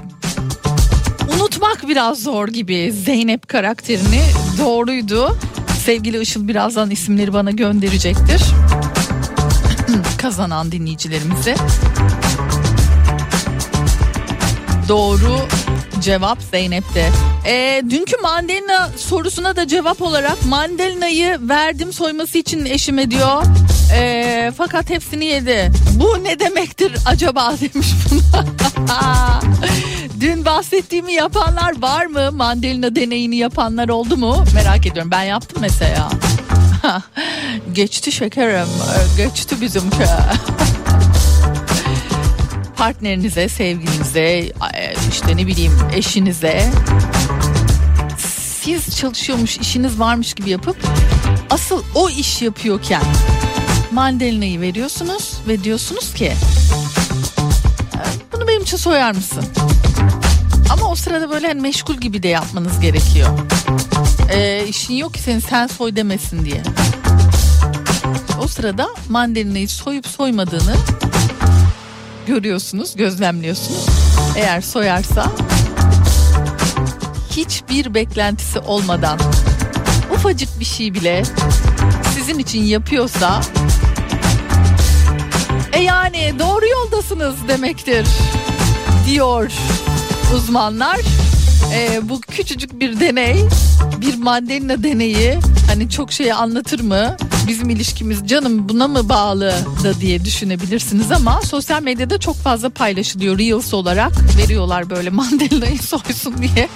unutmak 1.35 1.87
biraz 1.87 2.23
zor 2.23 2.47
gibi 2.47 2.91
Zeynep 2.91 3.47
karakterini 3.47 4.23
doğruydu. 4.59 5.37
Sevgili 5.85 6.21
Işıl 6.21 6.47
birazdan 6.47 6.89
isimleri 6.91 7.33
bana 7.33 7.51
gönderecektir. 7.51 8.41
Kazanan 10.17 10.71
dinleyicilerimize. 10.71 11.55
Doğru 14.89 15.39
cevap 16.01 16.41
Zeynep'te. 16.51 17.09
Ee, 17.45 17.83
dünkü 17.89 18.17
mandalina 18.21 18.89
sorusuna 18.97 19.55
da 19.55 19.67
cevap 19.67 20.01
olarak 20.01 20.45
mandalinayı 20.45 21.37
verdim 21.41 21.93
soyması 21.93 22.37
için 22.37 22.65
eşime 22.65 23.11
diyor. 23.11 23.43
Ee, 23.95 24.51
fakat 24.57 24.89
hepsini 24.89 25.25
yedi. 25.25 25.71
Bu 25.93 26.23
ne 26.23 26.39
demektir 26.39 26.93
acaba 27.05 27.53
demiş 27.61 27.87
buna. 28.11 28.43
Dün 30.19 30.45
bahsettiğimi 30.45 31.13
yapanlar 31.13 31.81
var 31.81 32.05
mı? 32.05 32.31
Mandalina 32.31 32.95
deneyini 32.95 33.35
yapanlar 33.35 33.89
oldu 33.89 34.17
mu? 34.17 34.43
Merak 34.53 34.85
ediyorum. 34.85 35.11
Ben 35.11 35.23
yaptım 35.23 35.57
mesela. 35.61 36.09
geçti 37.73 38.11
şekerim. 38.11 38.67
Geçti 39.17 39.61
bizimki. 39.61 40.03
Partnerinize, 42.77 43.49
sevgilinize, 43.49 44.51
işte 45.11 45.37
ne 45.37 45.47
bileyim 45.47 45.73
eşinize 45.93 46.71
siz 48.63 48.97
çalışıyormuş, 48.97 49.57
işiniz 49.57 49.99
varmış 49.99 50.33
gibi 50.33 50.49
yapıp 50.49 50.77
asıl 51.49 51.83
o 51.95 52.09
iş 52.09 52.41
yapıyorken 52.41 53.01
mandalinayı 53.91 54.61
veriyorsunuz 54.61 55.33
ve 55.47 55.63
diyorsunuz 55.63 56.13
ki 56.13 56.33
bunu 58.33 58.47
benim 58.47 58.61
için 58.61 58.77
soyar 58.77 59.11
mısın? 59.11 59.43
Ama 60.69 60.91
o 60.91 60.95
sırada 60.95 61.29
böyle 61.29 61.47
hani 61.47 61.61
meşgul 61.61 61.95
gibi 61.95 62.23
de 62.23 62.27
yapmanız 62.27 62.79
gerekiyor. 62.79 63.29
Ee, 64.31 64.65
işin 64.67 64.93
yok 64.93 65.13
ki 65.13 65.19
senin 65.19 65.39
sen 65.39 65.67
soy 65.67 65.95
demesin 65.95 66.45
diye. 66.45 66.63
O 68.43 68.47
sırada 68.47 68.87
mandalinayı 69.09 69.69
soyup 69.69 70.07
soymadığını 70.07 70.75
görüyorsunuz, 72.27 72.95
gözlemliyorsunuz. 72.95 73.85
Eğer 74.35 74.61
soyarsa 74.61 75.31
hiçbir 77.37 77.93
beklentisi 77.93 78.59
olmadan 78.59 79.19
ufacık 80.13 80.59
bir 80.59 80.65
şey 80.65 80.93
bile 80.93 81.23
sizin 82.15 82.39
için 82.39 82.63
yapıyorsa 82.63 83.41
e 85.73 85.79
yani 85.79 86.33
doğru 86.39 86.65
yoldasınız 86.67 87.35
demektir 87.47 88.07
diyor 89.07 89.51
uzmanlar. 90.35 90.99
E, 91.73 92.09
bu 92.09 92.21
küçücük 92.21 92.79
bir 92.79 92.99
deney, 92.99 93.45
bir 94.01 94.17
mandalina 94.17 94.83
deneyi 94.83 95.39
hani 95.67 95.89
çok 95.89 96.11
şeyi 96.11 96.33
anlatır 96.33 96.79
mı? 96.79 97.17
Bizim 97.47 97.69
ilişkimiz 97.69 98.27
canım 98.27 98.69
buna 98.69 98.87
mı 98.87 99.09
bağlı 99.09 99.53
da 99.83 100.01
diye 100.01 100.25
düşünebilirsiniz 100.25 101.11
ama 101.11 101.41
sosyal 101.41 101.81
medyada 101.83 102.19
çok 102.19 102.35
fazla 102.35 102.69
paylaşılıyor 102.69 103.37
Reels 103.39 103.73
olarak 103.73 104.11
veriyorlar 104.37 104.89
böyle 104.89 105.09
mandalinayı 105.19 105.79
soysun 105.79 106.35
diye. 106.37 106.69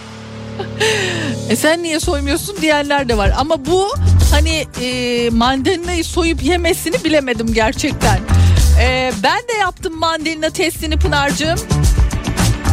E 1.50 1.56
sen 1.56 1.84
niye 1.84 2.00
soymuyorsun 2.00 2.58
diyenler 2.62 3.10
de 3.10 3.18
var 3.18 3.34
ama 3.38 3.66
bu 3.66 3.88
hani 4.32 4.66
e, 4.82 5.30
mandalinayı 5.30 6.06
soyup 6.06 6.44
yemesini 6.44 7.04
bilemedim 7.04 7.54
gerçekten. 7.54 8.20
E, 8.82 9.12
ben 9.24 9.40
de 9.40 9.54
yaptım 9.60 9.96
mandalina 9.96 10.50
testini 10.50 11.00
Pınar'cığım. 11.00 11.60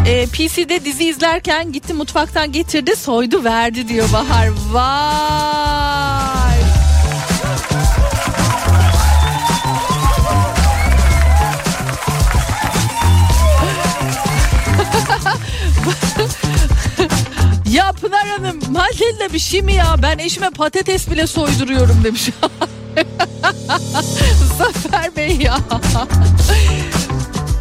E, 0.06 0.26
PC'de 0.26 0.84
dizi 0.84 1.04
izlerken 1.04 1.72
gitti 1.72 1.94
mutfaktan 1.94 2.52
getirdi 2.52 2.96
soydu 2.96 3.44
verdi 3.44 3.88
diyor 3.88 4.08
Bahar. 4.12 4.48
Vay. 4.72 5.93
Hanım 18.44 18.60
mandalina 18.72 19.32
bir 19.32 19.38
şey 19.38 19.62
mi 19.62 19.72
ya? 19.72 19.96
Ben 20.02 20.18
eşime 20.18 20.50
patates 20.50 21.10
bile 21.10 21.26
soyduruyorum 21.26 22.04
demiş. 22.04 22.30
Zafer 24.58 25.16
Bey 25.16 25.36
ya. 25.40 25.58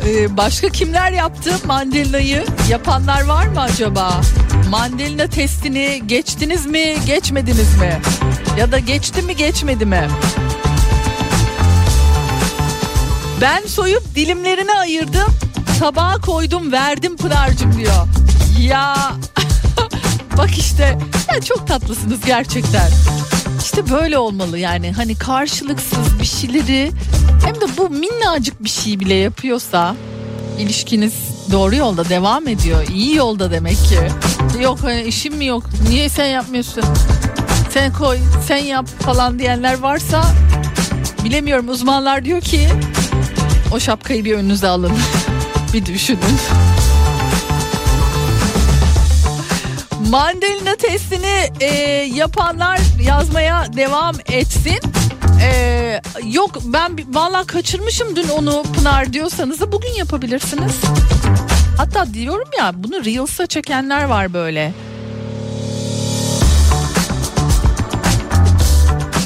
Ee, 0.07 0.37
başka 0.37 0.69
kimler 0.69 1.11
yaptı 1.11 1.51
mandalinayı? 1.65 2.45
Yapanlar 2.69 3.23
var 3.23 3.47
mı 3.47 3.61
acaba? 3.61 4.21
Mandalina 4.69 5.27
testini 5.27 6.01
geçtiniz 6.05 6.65
mi, 6.65 6.95
geçmediniz 7.05 7.79
mi? 7.79 8.01
Ya 8.57 8.71
da 8.71 8.79
geçti 8.79 9.21
mi, 9.21 9.35
geçmedi 9.35 9.85
mi? 9.85 10.07
Ben 13.41 13.61
soyup 13.67 14.15
dilimlerine 14.15 14.73
ayırdım. 14.73 15.33
Tabağa 15.79 16.17
koydum, 16.21 16.71
verdim 16.71 17.17
Pınar'cığım 17.17 17.77
diyor. 17.77 18.07
Ya 18.59 18.95
bak 20.37 20.57
işte 20.57 20.97
ya 21.33 21.41
çok 21.41 21.67
tatlısınız 21.67 22.19
gerçekten. 22.25 22.89
İşte 23.63 23.89
böyle 23.89 24.17
olmalı 24.17 24.59
yani 24.59 24.91
hani 24.91 25.15
karşılıksız 25.15 26.19
bir 26.21 26.25
şeyleri 26.25 26.91
hem 27.45 27.55
de 27.55 27.77
bu 27.77 27.89
minnacık 27.89 28.63
bir 28.63 28.69
şey 28.69 28.99
bile 28.99 29.13
yapıyorsa 29.13 29.95
ilişkiniz 30.59 31.13
doğru 31.51 31.75
yolda 31.75 32.09
devam 32.09 32.47
ediyor. 32.47 32.83
iyi 32.93 33.15
yolda 33.15 33.51
demek 33.51 33.77
ki. 33.77 33.99
Yok 34.61 34.79
hani 34.83 35.01
işim 35.01 35.35
mi 35.35 35.45
yok 35.45 35.63
niye 35.89 36.09
sen 36.09 36.25
yapmıyorsun? 36.25 36.83
Sen 37.69 37.93
koy 37.93 38.17
sen 38.47 38.57
yap 38.57 38.85
falan 38.99 39.39
diyenler 39.39 39.79
varsa 39.79 40.23
bilemiyorum 41.23 41.69
uzmanlar 41.69 42.25
diyor 42.25 42.41
ki 42.41 42.67
o 43.73 43.79
şapkayı 43.79 44.25
bir 44.25 44.35
önünüze 44.35 44.67
alın. 44.67 44.93
bir 45.73 45.85
düşünün. 45.85 46.19
Mandalina 50.13 50.75
testini 50.75 51.49
e, 51.59 51.67
yapanlar 52.13 52.79
yazmaya 53.01 53.73
devam 53.73 54.15
etsin. 54.31 54.79
E, 55.41 56.01
yok 56.31 56.57
ben 56.65 57.15
valla 57.15 57.43
kaçırmışım 57.43 58.15
dün 58.15 58.29
onu 58.29 58.63
Pınar 58.63 59.13
diyorsanız 59.13 59.61
da 59.61 59.71
bugün 59.71 59.89
yapabilirsiniz. 59.89 60.81
Hatta 61.77 62.13
diyorum 62.13 62.47
ya 62.59 62.71
bunu 62.75 63.05
Reels'a 63.05 63.47
çekenler 63.47 64.03
var 64.03 64.33
böyle. 64.33 64.73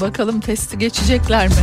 Bakalım 0.02 0.40
testi 0.40 0.78
geçecekler 0.78 1.48
mi? 1.48 1.54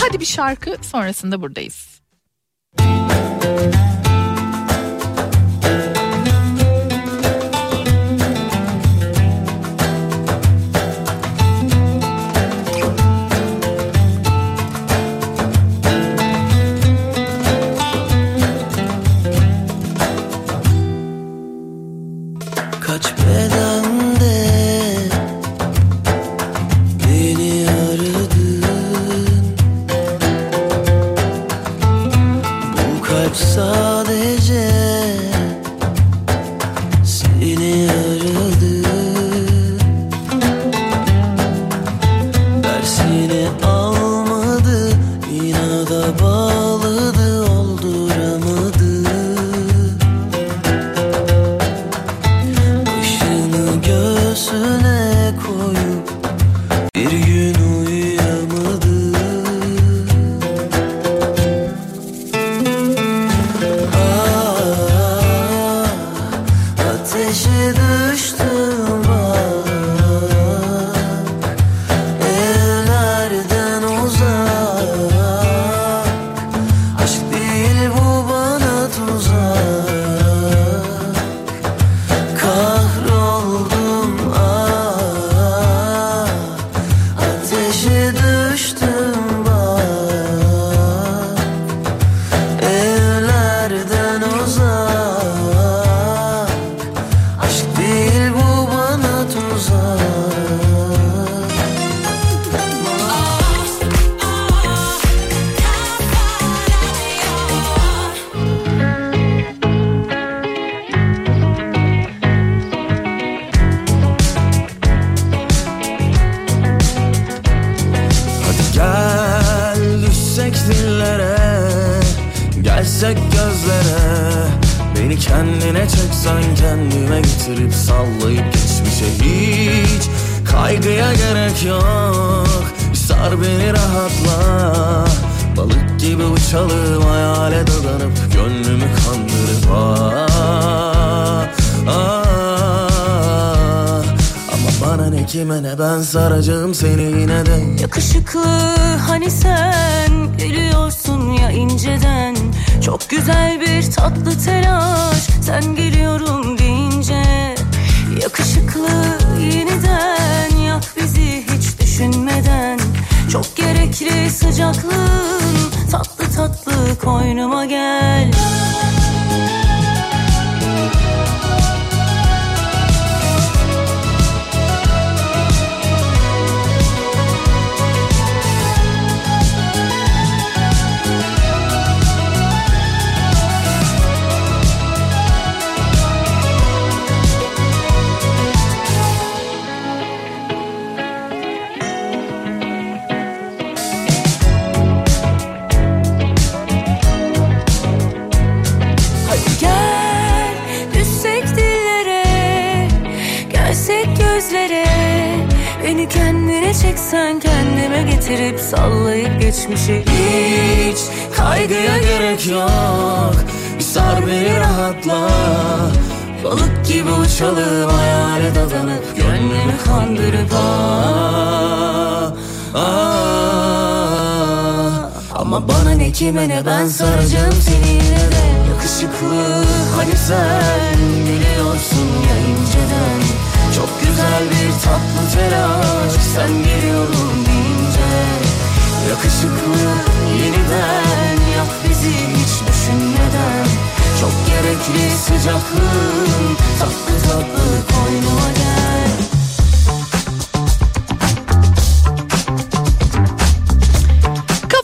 Hadi 0.00 0.20
bir 0.20 0.26
şarkı 0.26 0.76
sonrasında 0.82 1.42
buradayız. 1.42 1.95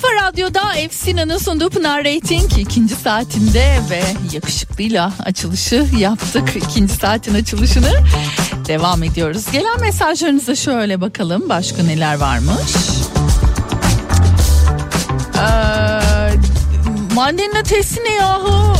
Tatlı 0.02 0.22
Radyo'da 0.32 0.74
Efsina'nın 0.74 1.38
sunduğu 1.38 1.70
Pınar 1.70 2.04
Rating 2.04 2.58
ikinci 2.58 2.94
saatinde 2.94 3.80
ve 3.90 4.02
yakışıklıyla 4.32 5.12
açılışı 5.24 5.86
yaptık. 5.98 6.56
İkinci 6.56 6.94
saatin 6.94 7.34
açılışını 7.34 7.90
devam 8.68 9.02
ediyoruz. 9.02 9.44
Gelen 9.52 9.80
mesajlarınıza 9.80 10.54
şöyle 10.56 11.00
bakalım 11.00 11.48
başka 11.48 11.82
neler 11.82 12.14
varmış. 12.14 12.76
Ee, 15.34 15.44
mandalina 17.14 17.62
testi 17.62 18.00
ne 18.04 18.12
yahu? 18.12 18.76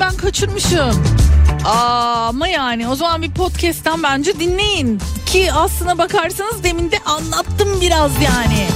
Ben 0.00 0.16
kaçırmışım. 0.16 1.04
Aa, 1.64 2.26
ama 2.28 2.48
yani 2.48 2.88
o 2.88 2.94
zaman 2.94 3.22
bir 3.22 3.30
podcast'ten 3.30 4.02
bence 4.02 4.40
dinleyin. 4.40 5.00
Ki 5.26 5.52
aslına 5.52 5.98
bakarsanız 5.98 6.64
demin 6.64 6.90
de 6.90 6.98
anlattım 7.06 7.68
biraz 7.80 8.10
yani. 8.22 8.66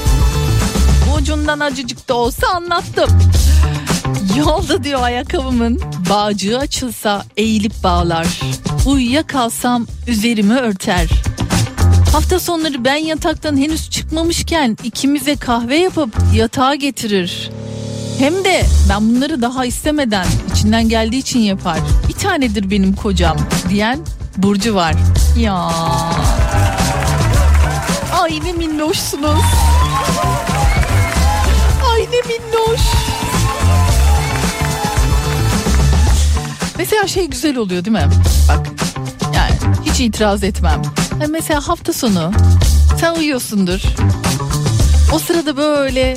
Ucundan 1.19 1.61
acıcık 1.61 2.09
da 2.09 2.15
olsa 2.15 2.47
anlattım. 2.49 3.11
Yolda 4.37 4.85
diyor 4.85 5.03
ayakkabımın 5.03 5.81
bağcığı 6.11 6.59
açılsa 6.59 7.25
eğilip 7.37 7.83
bağlar. 7.85 8.27
Uyuyakalsam 8.87 9.87
üzerimi 10.07 10.55
örter. 10.55 11.09
Hafta 12.13 12.41
sonları 12.41 12.85
ben 12.85 12.97
yataktan 12.97 13.57
henüz 13.57 13.91
çıkmamışken 13.91 14.77
ikimize 14.85 15.37
kahve 15.37 15.77
yapıp 15.77 16.15
yatağa 16.35 16.75
getirir. 16.75 17.51
Hem 18.19 18.45
de 18.45 18.67
ben 18.89 19.09
bunları 19.11 19.43
daha 19.43 19.65
istemeden 19.65 20.27
içinden 20.53 20.89
geldiği 20.89 21.19
için 21.19 21.39
yapar. 21.39 21.79
Bir 22.09 22.13
tanedir 22.13 22.71
benim 22.71 22.97
kocam 22.97 23.37
diyen 23.69 24.01
Burcu 24.37 24.75
var. 24.75 24.95
Ya. 25.39 25.71
Ay 28.21 28.41
ne 28.45 28.53
minnoşsunuz. 28.53 29.45
Ay 31.93 32.01
ne 32.01 32.21
minnoş. 32.35 32.81
Mesela 36.79 37.07
şey 37.07 37.27
güzel 37.27 37.57
oluyor 37.57 37.85
değil 37.85 37.97
mi? 37.97 38.09
Bak 38.49 38.67
yani 39.35 39.53
hiç 39.85 40.01
itiraz 40.01 40.45
etmem. 40.45 40.83
Yani 41.21 41.33
mesela 41.33 41.69
hafta 41.69 41.93
sonu 41.93 42.33
sen 43.01 43.15
uyuyorsundur. 43.15 43.81
O 45.13 45.19
sırada 45.19 45.57
böyle 45.57 46.17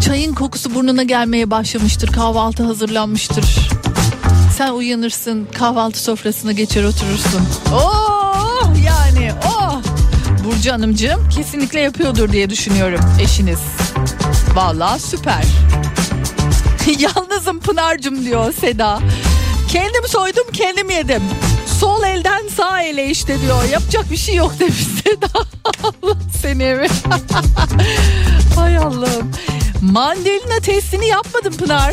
çayın 0.00 0.34
kokusu 0.34 0.74
burnuna 0.74 1.02
gelmeye 1.02 1.50
başlamıştır. 1.50 2.12
Kahvaltı 2.12 2.62
hazırlanmıştır. 2.62 3.70
Sen 4.56 4.72
uyanırsın 4.72 5.48
kahvaltı 5.58 6.02
sofrasına 6.02 6.52
geçer 6.52 6.84
oturursun. 6.84 7.42
Oh 7.74 8.72
yani 8.84 9.32
oh. 9.46 9.82
Burcu 10.44 10.72
Hanımcığım 10.72 11.28
kesinlikle 11.28 11.80
yapıyordur 11.80 12.32
diye 12.32 12.50
düşünüyorum 12.50 13.00
eşiniz. 13.22 13.60
Vallahi 14.54 15.00
süper. 15.00 15.44
Yalnızım 16.98 17.60
Pınar'cım 17.60 18.24
diyor 18.24 18.52
Seda. 18.52 19.00
Kendim 19.68 20.08
soydum 20.08 20.46
kendim 20.52 20.90
yedim. 20.90 21.22
Sol 21.80 22.02
elden 22.02 22.48
sağ 22.56 22.82
ele 22.82 23.10
işte 23.10 23.40
diyor. 23.40 23.64
Yapacak 23.72 24.10
bir 24.10 24.16
şey 24.16 24.34
yok 24.34 24.52
demiş 24.60 24.86
Seda. 25.04 25.26
Allah 25.82 26.16
seni 26.42 26.62
eve. 26.62 26.88
Hay 28.56 28.78
Allah'ım. 28.78 29.32
Mandalina 29.82 30.60
testini 30.62 31.06
yapmadım 31.06 31.56
Pınar. 31.56 31.92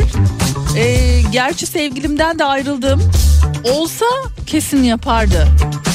Ee, 0.77 1.21
gerçi 1.31 1.65
sevgilimden 1.65 2.39
de 2.39 2.43
ayrıldım. 2.45 3.11
Olsa 3.73 4.05
kesin 4.47 4.83
yapardı. 4.83 5.47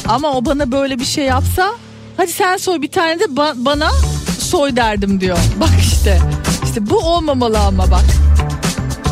Ama 0.09 0.31
o 0.33 0.45
bana 0.45 0.73
böyle 0.73 0.99
bir 0.99 1.05
şey 1.05 1.25
yapsa 1.25 1.73
hadi 2.17 2.33
sen 2.33 2.57
soy 2.57 2.83
bir 2.83 2.91
tane 2.91 3.21
de 3.21 3.25
ba- 3.25 3.65
bana 3.65 3.91
soy 4.39 4.77
derdim 4.77 5.21
diyor. 5.21 5.39
Bak 5.61 5.71
işte. 5.81 6.21
İşte 6.65 6.91
bu 6.91 6.99
olmamalı 6.99 7.59
ama 7.59 7.91
bak. 7.91 8.05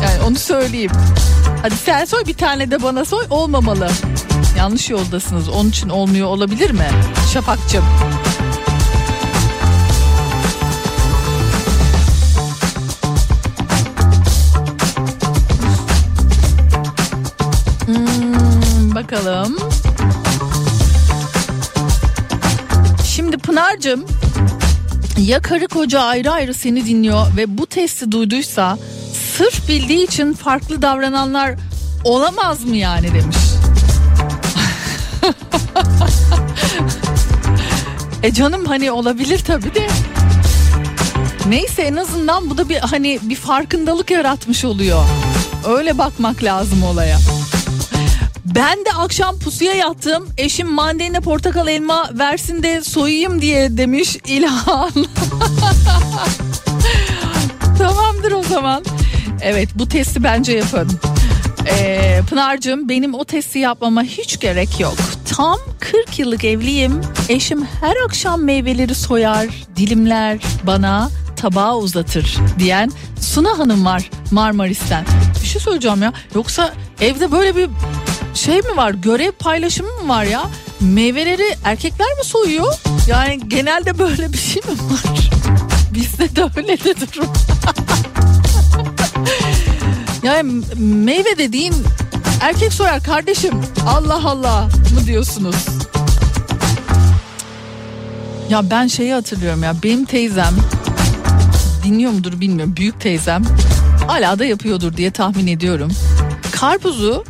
Yani 0.03 0.23
onu 0.27 0.35
söyleyeyim. 0.35 0.91
Hadi 1.61 1.75
sen 1.75 2.05
soy 2.05 2.25
bir 2.25 2.33
tane 2.33 2.71
de 2.71 2.83
bana 2.83 3.05
soy 3.05 3.25
olmamalı. 3.29 3.89
Yanlış 4.57 4.89
yoldasınız. 4.89 5.49
Onun 5.49 5.69
için 5.69 5.89
olmuyor 5.89 6.27
olabilir 6.27 6.71
mi? 6.71 6.87
Şafakcığım. 7.33 7.85
Bakalım. 19.11 19.57
Şimdi 23.05 23.37
Pınar'cığım 23.37 24.05
ya 25.17 25.41
karı 25.41 25.67
koca 25.67 25.99
ayrı 25.99 26.31
ayrı 26.31 26.53
seni 26.53 26.85
dinliyor 26.85 27.37
ve 27.37 27.57
bu 27.57 27.67
testi 27.67 28.11
duyduysa 28.11 28.77
sırf 29.37 29.67
bildiği 29.67 30.05
için 30.05 30.33
farklı 30.33 30.81
davrananlar 30.81 31.55
olamaz 32.03 32.65
mı 32.65 32.77
yani 32.77 33.13
demiş. 33.13 33.37
e 38.23 38.33
canım 38.33 38.65
hani 38.65 38.91
olabilir 38.91 39.39
tabii 39.39 39.75
de. 39.75 39.87
Neyse 41.47 41.81
en 41.81 41.95
azından 41.95 42.49
bu 42.49 42.57
da 42.57 42.69
bir 42.69 42.77
hani 42.77 43.19
bir 43.21 43.35
farkındalık 43.35 44.11
yaratmış 44.11 44.65
oluyor. 44.65 45.03
Öyle 45.67 45.97
bakmak 45.97 46.43
lazım 46.43 46.83
olaya. 46.83 47.17
Ben 48.55 48.85
de 48.85 48.91
akşam 48.97 49.39
pusuya 49.39 49.73
yattım. 49.73 50.27
Eşim 50.37 50.67
mandalina 50.67 51.21
portakal 51.21 51.67
elma 51.67 52.09
versin 52.13 52.63
de 52.63 52.81
soyayım 52.83 53.41
diye 53.41 53.77
demiş 53.77 54.17
İlhan. 54.27 54.91
Tamamdır 57.77 58.31
o 58.31 58.43
zaman. 58.43 58.83
Evet 59.41 59.69
bu 59.75 59.87
testi 59.87 60.23
bence 60.23 60.53
yapın. 60.53 60.91
Ee, 61.67 62.21
Pınar'cığım 62.29 62.89
benim 62.89 63.13
o 63.13 63.25
testi 63.25 63.59
yapmama 63.59 64.03
hiç 64.03 64.39
gerek 64.39 64.79
yok. 64.79 64.95
Tam 65.35 65.57
40 65.79 66.19
yıllık 66.19 66.43
evliyim. 66.43 67.01
Eşim 67.29 67.65
her 67.65 67.95
akşam 68.05 68.43
meyveleri 68.43 68.95
soyar, 68.95 69.47
dilimler, 69.75 70.39
bana 70.63 71.09
tabağı 71.35 71.77
uzatır 71.77 72.37
diyen 72.59 72.91
Suna 73.19 73.59
Hanım 73.59 73.85
var 73.85 74.09
Marmaris'ten. 74.31 75.05
Bir 75.41 75.47
şey 75.47 75.61
söyleyeceğim 75.61 76.01
ya. 76.01 76.13
Yoksa 76.35 76.73
evde 77.01 77.31
böyle 77.31 77.55
bir 77.55 77.69
şey 78.33 78.61
mi 78.61 78.77
var? 78.77 78.91
Görev 78.91 79.31
paylaşımı 79.31 79.89
mı 79.89 80.07
var 80.07 80.23
ya? 80.23 80.49
Meyveleri 80.79 81.55
erkekler 81.63 82.07
mi 82.17 82.23
soyuyor? 82.23 82.73
Yani 83.07 83.39
genelde 83.47 83.99
böyle 83.99 84.33
bir 84.33 84.37
şey 84.37 84.61
mi 84.61 84.71
var? 84.71 85.29
Bizde 85.93 86.35
de 86.35 86.43
öyle 86.57 86.83
de 86.83 86.95
durum. 86.99 87.29
yani 90.23 90.63
meyve 90.77 91.37
dediğin 91.37 91.73
erkek 92.41 92.73
soyar 92.73 93.03
kardeşim. 93.03 93.53
Allah 93.87 94.21
Allah 94.25 94.63
mı 94.65 95.05
diyorsunuz? 95.05 95.55
Ya 98.49 98.69
ben 98.69 98.87
şeyi 98.87 99.13
hatırlıyorum 99.13 99.63
ya 99.63 99.75
benim 99.83 100.05
teyzem 100.05 100.55
dinliyor 101.83 102.11
mudur 102.11 102.39
bilmiyorum 102.41 102.73
büyük 102.77 103.01
teyzem 103.01 103.43
hala 104.07 104.39
da 104.39 104.45
yapıyordur 104.45 104.97
diye 104.97 105.11
tahmin 105.11 105.47
ediyorum. 105.47 105.91
Karpuzu 106.51 107.23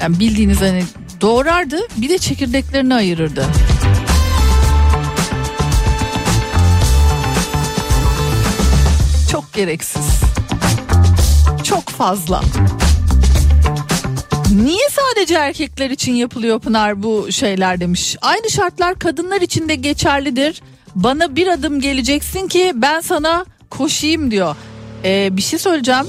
yani 0.00 0.20
bildiğiniz 0.20 0.60
hani 0.60 0.84
doğrardı 1.20 1.80
bir 1.96 2.08
de 2.08 2.18
çekirdeklerini 2.18 2.94
ayırırdı. 2.94 3.46
Çok 9.32 9.52
gereksiz. 9.52 10.20
Çok 11.64 11.88
fazla. 11.88 12.42
Niye 14.54 14.88
sadece 14.90 15.34
erkekler 15.34 15.90
için 15.90 16.12
yapılıyor 16.12 16.60
Pınar 16.60 17.02
bu 17.02 17.32
şeyler 17.32 17.80
demiş. 17.80 18.16
Aynı 18.22 18.50
şartlar 18.50 18.98
kadınlar 18.98 19.40
için 19.40 19.68
de 19.68 19.74
geçerlidir. 19.74 20.62
Bana 20.94 21.36
bir 21.36 21.46
adım 21.46 21.80
geleceksin 21.80 22.48
ki 22.48 22.72
ben 22.74 23.00
sana 23.00 23.44
koşayım 23.70 24.30
diyor. 24.30 24.56
Ee, 25.04 25.28
bir 25.32 25.42
şey 25.42 25.58
söyleyeceğim. 25.58 26.06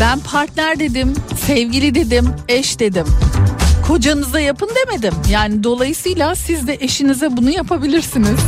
Ben 0.00 0.20
partner 0.20 0.78
dedim, 0.78 1.14
sevgili 1.46 1.94
dedim, 1.94 2.34
eş 2.48 2.78
dedim. 2.78 3.06
Kocanıza 3.86 4.40
yapın 4.40 4.70
demedim. 4.76 5.14
Yani 5.30 5.64
dolayısıyla 5.64 6.34
siz 6.34 6.66
de 6.66 6.78
eşinize 6.80 7.36
bunu 7.36 7.50
yapabilirsiniz. 7.50 8.40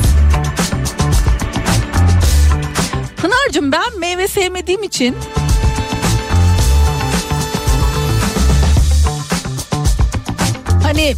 Pınar'cığım 3.17 3.73
ben 3.73 3.99
meyve 3.99 4.29
sevmediğim 4.29 4.83
için 4.83 5.17
hani 10.83 11.15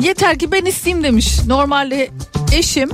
yeter 0.00 0.38
ki 0.38 0.52
ben 0.52 0.64
isteyeyim 0.64 1.04
demiş. 1.04 1.38
Normalde 1.46 2.10
eşim 2.52 2.90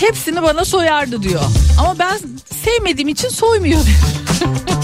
hepsini 0.00 0.42
bana 0.42 0.64
soyardı 0.64 1.22
diyor. 1.22 1.42
Ama 1.80 1.98
ben 1.98 2.18
sevmediğim 2.64 3.08
için 3.08 3.28
soymuyor. 3.28 3.80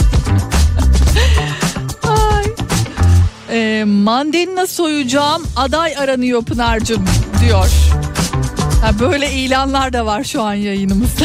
Ee, 3.51 3.84
mandalina 3.84 4.66
soyacağım 4.66 5.46
aday 5.57 5.96
aranıyor 5.96 6.44
Pınar'cığım 6.44 7.05
diyor. 7.40 7.68
Ha, 8.82 8.99
böyle 9.01 9.32
ilanlar 9.32 9.92
da 9.92 10.07
var 10.07 10.24
şu 10.24 10.42
an 10.42 10.55
yayınımızda. 10.55 11.24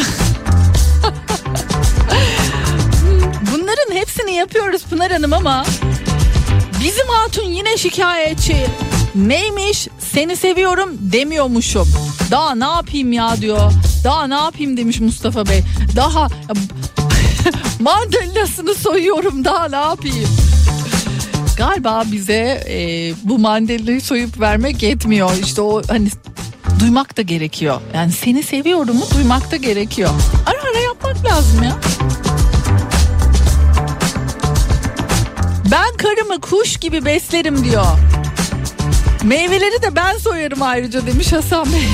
Bunların 3.52 3.94
hepsini 3.94 4.34
yapıyoruz 4.34 4.84
Pınar 4.84 5.12
Hanım 5.12 5.32
ama 5.32 5.64
bizim 6.84 7.08
hatun 7.08 7.42
yine 7.44 7.76
şikayetçi. 7.76 8.66
Neymiş? 9.14 9.88
Seni 9.98 10.36
seviyorum 10.36 10.90
demiyormuşum. 11.00 11.88
Daha 12.30 12.54
ne 12.54 12.64
yapayım 12.64 13.12
ya 13.12 13.36
diyor. 13.40 13.72
Daha 14.04 14.26
ne 14.26 14.34
yapayım 14.34 14.76
demiş 14.76 15.00
Mustafa 15.00 15.46
Bey. 15.46 15.62
Daha 15.96 16.28
mandalinasını 17.80 18.74
soyuyorum 18.74 19.44
daha 19.44 19.68
ne 19.68 19.76
yapayım. 19.76 20.28
Galiba 21.56 22.04
bize 22.12 22.64
e, 22.68 23.12
bu 23.22 23.38
mandalinayı 23.38 24.00
soyup 24.00 24.40
vermek 24.40 24.82
yetmiyor. 24.82 25.30
İşte 25.42 25.60
o 25.62 25.82
hani 25.88 26.08
duymak 26.80 27.16
da 27.16 27.22
gerekiyor. 27.22 27.80
Yani 27.94 28.12
seni 28.12 28.42
seviyorum 28.42 28.96
mu 28.96 29.04
duymak 29.14 29.50
da 29.50 29.56
gerekiyor. 29.56 30.10
Ara 30.46 30.62
ara 30.70 30.78
yapmak 30.78 31.24
lazım 31.24 31.62
ya. 31.62 31.76
Ben 35.70 35.96
karımı 35.96 36.40
kuş 36.40 36.76
gibi 36.76 37.04
beslerim 37.04 37.64
diyor. 37.64 37.86
Meyveleri 39.24 39.82
de 39.82 39.96
ben 39.96 40.18
soyarım 40.18 40.62
ayrıca 40.62 41.06
demiş 41.06 41.32
Hasan 41.32 41.66
Bey. 41.72 41.82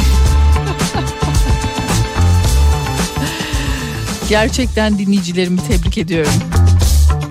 Gerçekten 4.28 4.98
dinleyicilerimi 4.98 5.60
tebrik 5.68 5.98
ediyorum. 5.98 6.32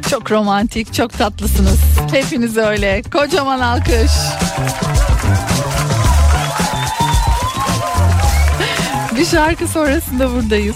Çok 0.10 0.32
romantik, 0.32 0.94
çok 0.94 1.18
tatlısınız. 1.18 1.80
Hepiniz 2.12 2.58
öyle. 2.58 3.02
Kocaman 3.12 3.60
alkış. 3.60 4.12
Bir 9.18 9.26
şarkı 9.26 9.68
sonrasında 9.68 10.36
buradayız. 10.36 10.76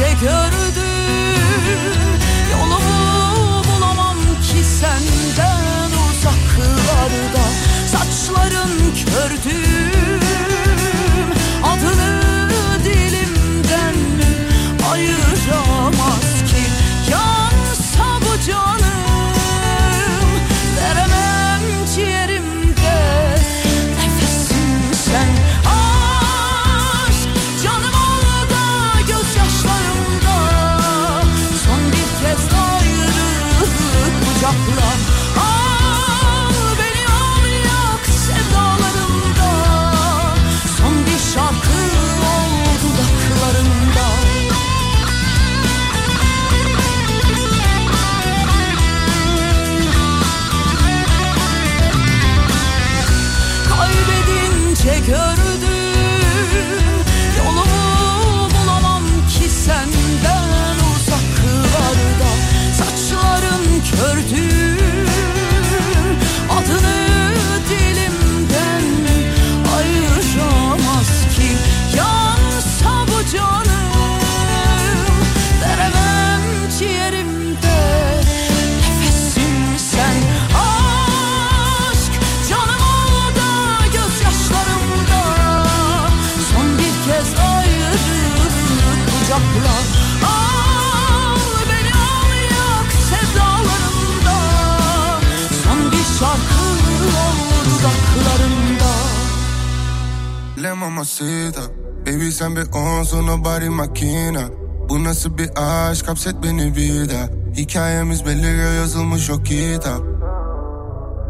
Kaybedince 0.00 0.26
gördüm 0.26 0.80
Yolumu 2.50 3.62
bulamam 3.64 4.16
ki 4.42 4.64
senden 4.64 5.90
uzaklarda 6.10 7.44
Saçların 7.86 8.94
kördüm 8.94 9.69
mamacita 101.00 101.60
Baby 102.06 102.30
sen 102.30 102.56
bir 102.56 102.72
onsun 102.72 103.26
nobody 103.26 103.68
makina. 103.68 104.42
Bu 104.88 105.04
nasıl 105.04 105.38
bir 105.38 105.50
aşk? 105.56 106.08
Hapset 106.08 106.34
beni 106.42 106.76
bir 106.76 107.10
daha. 107.10 107.26
Hikayemiz 107.56 108.26
belli 108.26 108.76
yazılmış 108.76 109.30
o 109.30 109.42
kitap. 109.42 110.00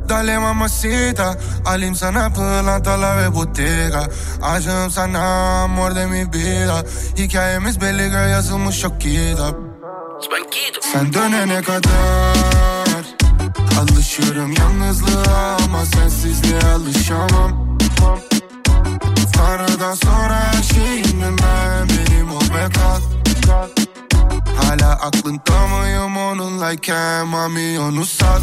Dale 0.09 0.39
mamacita 0.39 1.37
Alayım 1.67 1.95
sana 1.95 2.33
pırlantalar 2.33 3.23
ve 3.23 3.35
bottega. 3.35 4.09
Aşığım 4.43 4.91
sana 4.91 5.63
amor 5.63 5.95
de 5.95 6.07
mi 6.07 6.27
vida 6.33 6.83
Hikayemiz 7.17 7.81
belli 7.81 8.31
yazılmış 8.31 8.85
o 8.85 8.99
kitap. 8.99 9.55
Sen 10.93 11.13
dönene 11.13 11.63
kadar 11.63 13.05
Alışıyorum 13.81 14.53
yalnızlığa 14.53 15.57
ama 15.65 15.85
sensizliğe 15.85 16.61
alışamam 16.61 17.70
Tanrı'dan 19.41 19.95
sonra 19.95 20.35
her 20.35 20.63
şeyimdim 20.63 21.37
ben 21.43 21.89
Benim 21.89 22.31
ol 22.31 22.41
ve 22.41 22.73
kal 22.73 23.01
Hala 24.57 24.91
aklında 24.93 25.67
mıyım 25.67 26.17
onunlayken? 26.17 27.27
Mami 27.27 27.81
onu 27.81 28.07
sat. 28.07 28.43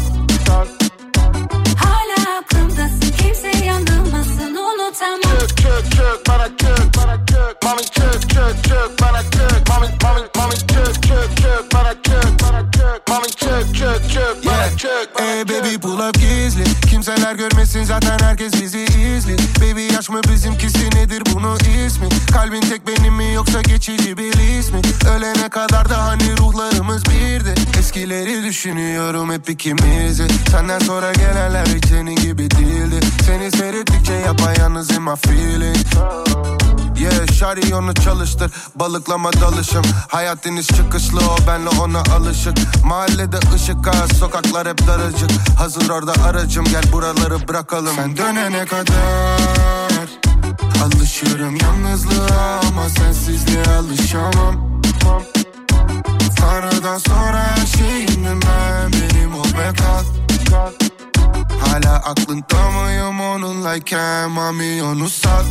Hala 1.76 2.38
aklımdasın 2.38 3.12
kimse 3.18 3.64
yanılmasın 3.66 4.54
unutamam. 4.54 5.20
Çök 5.22 5.48
çök 5.48 5.92
çök 5.92 6.28
bana 6.28 6.48
çök 6.48 6.96
bana 6.96 7.26
çök 7.26 7.62
Mami 7.64 7.82
çök 7.82 8.30
çök 8.30 8.64
çök 8.64 9.00
bana 9.02 9.22
çök 9.22 9.68
Mami 9.68 9.86
mami 10.02 10.20
mami 10.36 10.54
çök 10.54 11.07
çök 15.38 15.50
Ey 15.50 15.62
baby 15.62 15.76
pull 15.76 16.08
up 16.08 16.14
gizli. 16.14 16.64
Kimseler 16.90 17.34
görmesin 17.34 17.84
zaten 17.84 18.18
herkes 18.18 18.52
bizi 18.62 18.84
izli. 18.84 19.36
Baby 19.60 19.94
yaş 19.94 20.10
mı 20.10 20.20
bizimkisi 20.32 20.90
nedir 20.94 21.22
bunun 21.34 21.58
ismi? 21.58 22.08
Kalbin 22.32 22.60
tek 22.60 22.86
benim 22.86 23.14
mi 23.14 23.34
yoksa 23.34 23.62
geçici 23.62 24.16
bir 24.16 24.34
his 24.34 24.70
mi 24.70 24.80
Ölene 25.10 25.48
kadar 25.48 25.88
da 25.88 26.06
hani 26.06 26.36
ruhlarımız 26.36 27.04
birdi 27.04 27.54
Eskileri 27.98 28.44
düşünüyorum 28.44 29.32
hep 29.32 29.50
ikimizi. 29.50 30.26
Senden 30.50 30.78
sonra 30.78 31.12
gelenler 31.12 31.66
hiç 31.66 31.86
senin 31.86 32.16
gibi 32.16 32.50
değildi. 32.50 33.00
Seni 33.26 33.50
seyrettikçe 33.50 34.12
yapayalnız 34.12 34.90
in 34.90 35.14
feeling 35.14 35.76
Yeah 37.00 37.32
şari 37.38 37.74
onu 37.74 37.94
çalıştır 37.94 38.52
Balıklama 38.74 39.32
dalışım. 39.32 39.82
Hayat 40.08 40.42
çıkışlı 40.76 41.18
o 41.18 41.46
benle 41.46 41.68
ona 41.68 42.00
alışık. 42.00 42.84
Mahallede 42.84 43.38
ışık 43.54 43.88
az 43.88 44.18
sokaklar 44.18 44.68
hep 44.68 44.86
daracık. 44.86 45.30
Hazır 45.58 45.90
orada 45.90 46.12
aracım 46.24 46.64
gel 46.64 46.92
buraları 46.92 47.48
bırakalım. 47.48 47.96
Sen 47.96 48.16
dönene 48.16 48.66
kadar 48.66 50.08
Alışıyorum 50.84 51.56
yalnızlığa 51.56 52.60
ama 52.68 52.88
sensizliğe 52.88 53.64
alışamam 53.64 54.68
Tanrı'dan 56.38 56.98
sonra 56.98 57.38
her 57.38 57.66
şeyimdim 57.66 58.40
ben 58.42 58.92
Benim 58.92 59.34
ol 59.34 59.44
ve 59.44 59.76
kal 59.76 60.04
Hala 61.60 61.94
aklında 61.96 62.70
mıyım 62.70 63.20
onunlayken 63.20 64.30
Mami 64.30 64.82
onu 64.82 65.08
sat. 65.08 65.44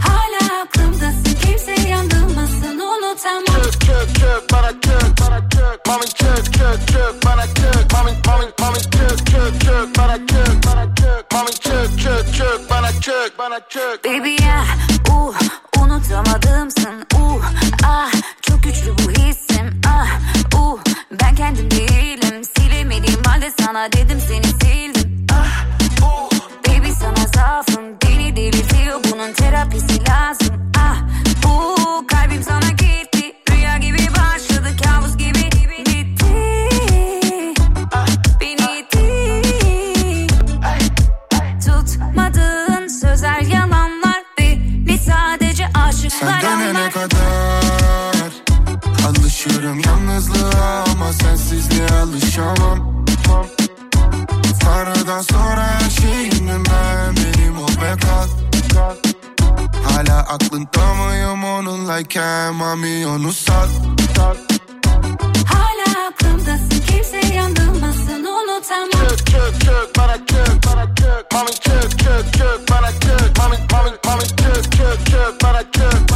Hala 0.00 0.62
aklımdasın 0.62 1.36
kimse 1.44 1.88
yanılmasın 1.88 2.78
unutamam. 2.78 3.62
Çök 3.62 3.80
çök 3.80 4.16
çök 4.18 4.52
bana 4.52 4.70
çök 4.70 5.20
bana 5.20 5.40
çök 5.50 5.86
Mami 5.86 6.06
çök 6.06 6.44
çök 6.44 6.88
çök 6.88 7.24
bana 7.26 7.46
çök 7.46 7.92
Mami 7.92 8.10
mami 8.26 8.44
mami 8.60 8.78
çök 8.78 9.26
çök 9.26 9.60
çök 9.60 9.98
bana 9.98 10.16
çök 10.16 10.66
bana 10.66 10.94
çök 10.94 11.32
Mami 11.32 11.50
çök 11.50 12.00
çök 12.02 12.34
çök 12.34 12.70
bana 12.70 13.00
çök 13.00 13.38
bana 13.38 13.60
çök 13.68 14.04
Baby 14.04 14.42
ya 14.42 14.64
uh, 15.10 15.34
unutamadımsın 15.82 16.45
sana 23.76 23.92
dedim 23.92 24.20
seni 24.20 24.45
aklında 60.36 60.94
mıyım 60.94 61.44
onunlayken 61.44 62.54
Mami 62.54 63.06
onu 63.06 63.32
sat 63.32 63.68
Hala 65.46 66.06
aklımdasın 66.08 66.80
kimse 66.90 67.34
yanılmasın 67.34 68.24
unutamam. 68.24 68.90
Çök 69.08 69.26
çök 69.26 69.60
çök 69.60 69.96
bana 69.98 70.16
çök 70.16 70.66
bana 70.66 70.94
çök 70.94 71.32
Mami 71.32 71.50
çök 71.50 71.98
çök 71.98 72.32
çök 72.32 72.70
bana 72.70 72.90
çök 72.90 73.38
Mami 73.38 73.56
mami 73.72 73.90
mami 74.06 74.22
çök 74.22 74.72
çök 74.72 75.06
çök 75.06 75.42
bana 75.42 75.62
çök 75.62 76.15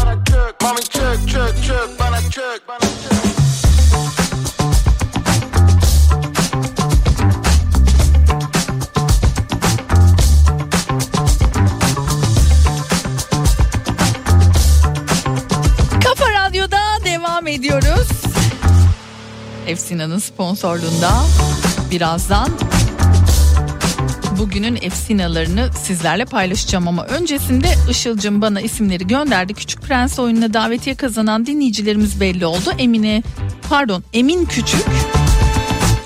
ediyoruz. 17.51 18.09
Efsina'nın 19.67 20.19
sponsorluğunda 20.19 21.11
birazdan 21.91 22.49
bugünün 24.39 24.79
Efsinalarını 24.83 25.71
sizlerle 25.83 26.25
paylaşacağım 26.25 26.89
ama 26.89 27.07
öncesinde 27.07 27.69
Işıl'cım 27.91 28.43
bana 28.43 28.61
isimleri 28.61 29.07
gönderdi. 29.07 29.55
Küçük 29.55 29.83
Prens 29.83 30.19
oyununa 30.19 30.55
davetiye 30.55 30.95
kazanan 30.97 31.47
dinleyicilerimiz 31.47 32.21
belli 32.21 32.47
oldu. 32.47 32.73
Emine 32.79 33.23
pardon 33.69 34.05
Emin 34.13 34.45
Küçük 34.45 34.87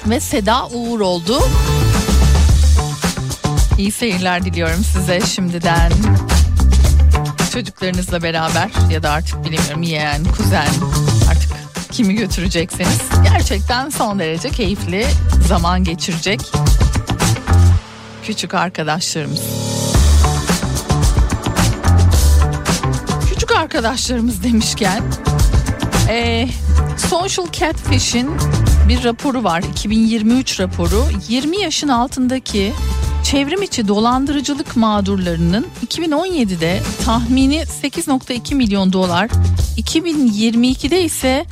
ve 0.07 0.20
Seda 0.20 0.66
Uğur 0.68 1.01
oldu. 1.01 1.42
İyi 3.78 3.92
seyirler 3.92 4.45
diliyorum 4.45 4.84
size 4.84 5.20
şimdiden. 5.20 5.92
Çocuklarınızla 7.53 8.22
beraber 8.22 8.70
ya 8.90 9.03
da 9.03 9.11
artık 9.11 9.45
bilmiyorum 9.45 9.82
yeğen, 9.82 10.24
kuzen 10.24 10.68
kimi 11.95 12.14
götürecekseniz 12.14 12.99
gerçekten 13.24 13.88
son 13.88 14.18
derece 14.18 14.51
keyifli 14.51 15.07
zaman 15.49 15.84
geçirecek 15.84 16.40
küçük 18.22 18.55
arkadaşlarımız. 18.55 19.40
Küçük 23.30 23.53
arkadaşlarımız 23.53 24.42
demişken 24.42 25.03
eee 26.09 26.49
Social 26.97 27.47
Catfish'in 27.53 28.30
bir 28.88 29.05
raporu 29.05 29.45
var 29.45 29.62
2023 29.72 30.61
raporu 30.61 31.05
20 31.28 31.61
yaşın 31.61 31.88
altındaki 31.88 32.72
çevrim 33.24 33.62
içi 33.62 33.88
dolandırıcılık 33.88 34.76
mağdurlarının 34.76 35.66
2017'de 35.86 36.82
tahmini 37.05 37.62
8.2 37.82 38.55
milyon 38.55 38.92
dolar 38.92 39.28
2022'de 39.76 41.05
ise 41.05 41.47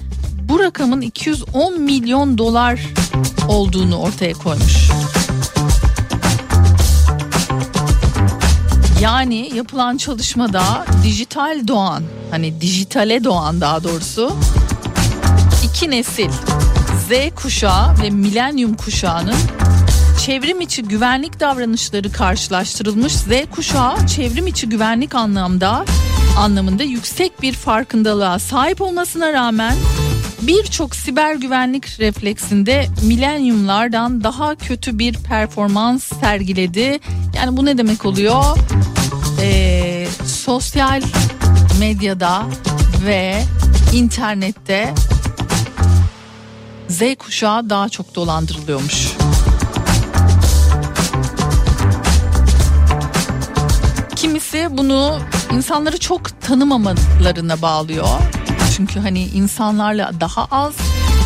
bu 0.52 0.60
rakamın 0.60 1.00
210 1.00 1.80
milyon 1.80 2.38
dolar 2.38 2.80
olduğunu 3.48 3.96
ortaya 3.96 4.32
koymuş. 4.32 4.88
Yani 9.00 9.50
yapılan 9.54 9.96
çalışmada 9.96 10.86
dijital 11.02 11.68
doğan 11.68 12.02
hani 12.30 12.60
dijitale 12.60 13.24
doğan 13.24 13.60
daha 13.60 13.84
doğrusu 13.84 14.36
iki 15.64 15.90
nesil 15.90 16.30
Z 17.08 17.34
kuşağı 17.34 18.02
ve 18.02 18.10
milenyum 18.10 18.74
kuşağının 18.74 19.38
çevrim 20.26 20.60
içi 20.60 20.82
güvenlik 20.82 21.40
davranışları 21.40 22.12
karşılaştırılmış. 22.12 23.12
Z 23.12 23.28
kuşağı 23.50 24.06
çevrim 24.06 24.46
içi 24.46 24.68
güvenlik 24.68 25.14
anlamda 25.14 25.84
anlamında 26.38 26.82
yüksek 26.82 27.42
bir 27.42 27.52
farkındalığa 27.52 28.38
sahip 28.38 28.80
olmasına 28.80 29.32
rağmen 29.32 29.74
birçok 30.42 30.96
siber 30.96 31.34
güvenlik 31.34 32.00
refleksinde 32.00 32.86
milenyumlardan 33.02 34.24
daha 34.24 34.54
kötü 34.54 34.98
bir 34.98 35.14
performans 35.14 36.04
sergiledi. 36.20 37.00
Yani 37.36 37.56
bu 37.56 37.64
ne 37.64 37.78
demek 37.78 38.04
oluyor? 38.04 38.44
Ee, 39.40 40.06
sosyal 40.26 41.02
medyada 41.80 42.42
ve 43.06 43.42
internette 43.92 44.94
Z 46.88 47.02
kuşağı 47.18 47.70
daha 47.70 47.88
çok 47.88 48.14
dolandırılıyormuş. 48.14 49.08
Kimisi 54.16 54.68
bunu 54.70 55.18
insanları 55.52 55.98
çok 55.98 56.40
tanımamalarına 56.40 57.62
bağlıyor. 57.62 58.08
Çünkü 58.76 59.00
hani 59.00 59.24
insanlarla 59.24 60.12
daha 60.20 60.44
az, 60.44 60.74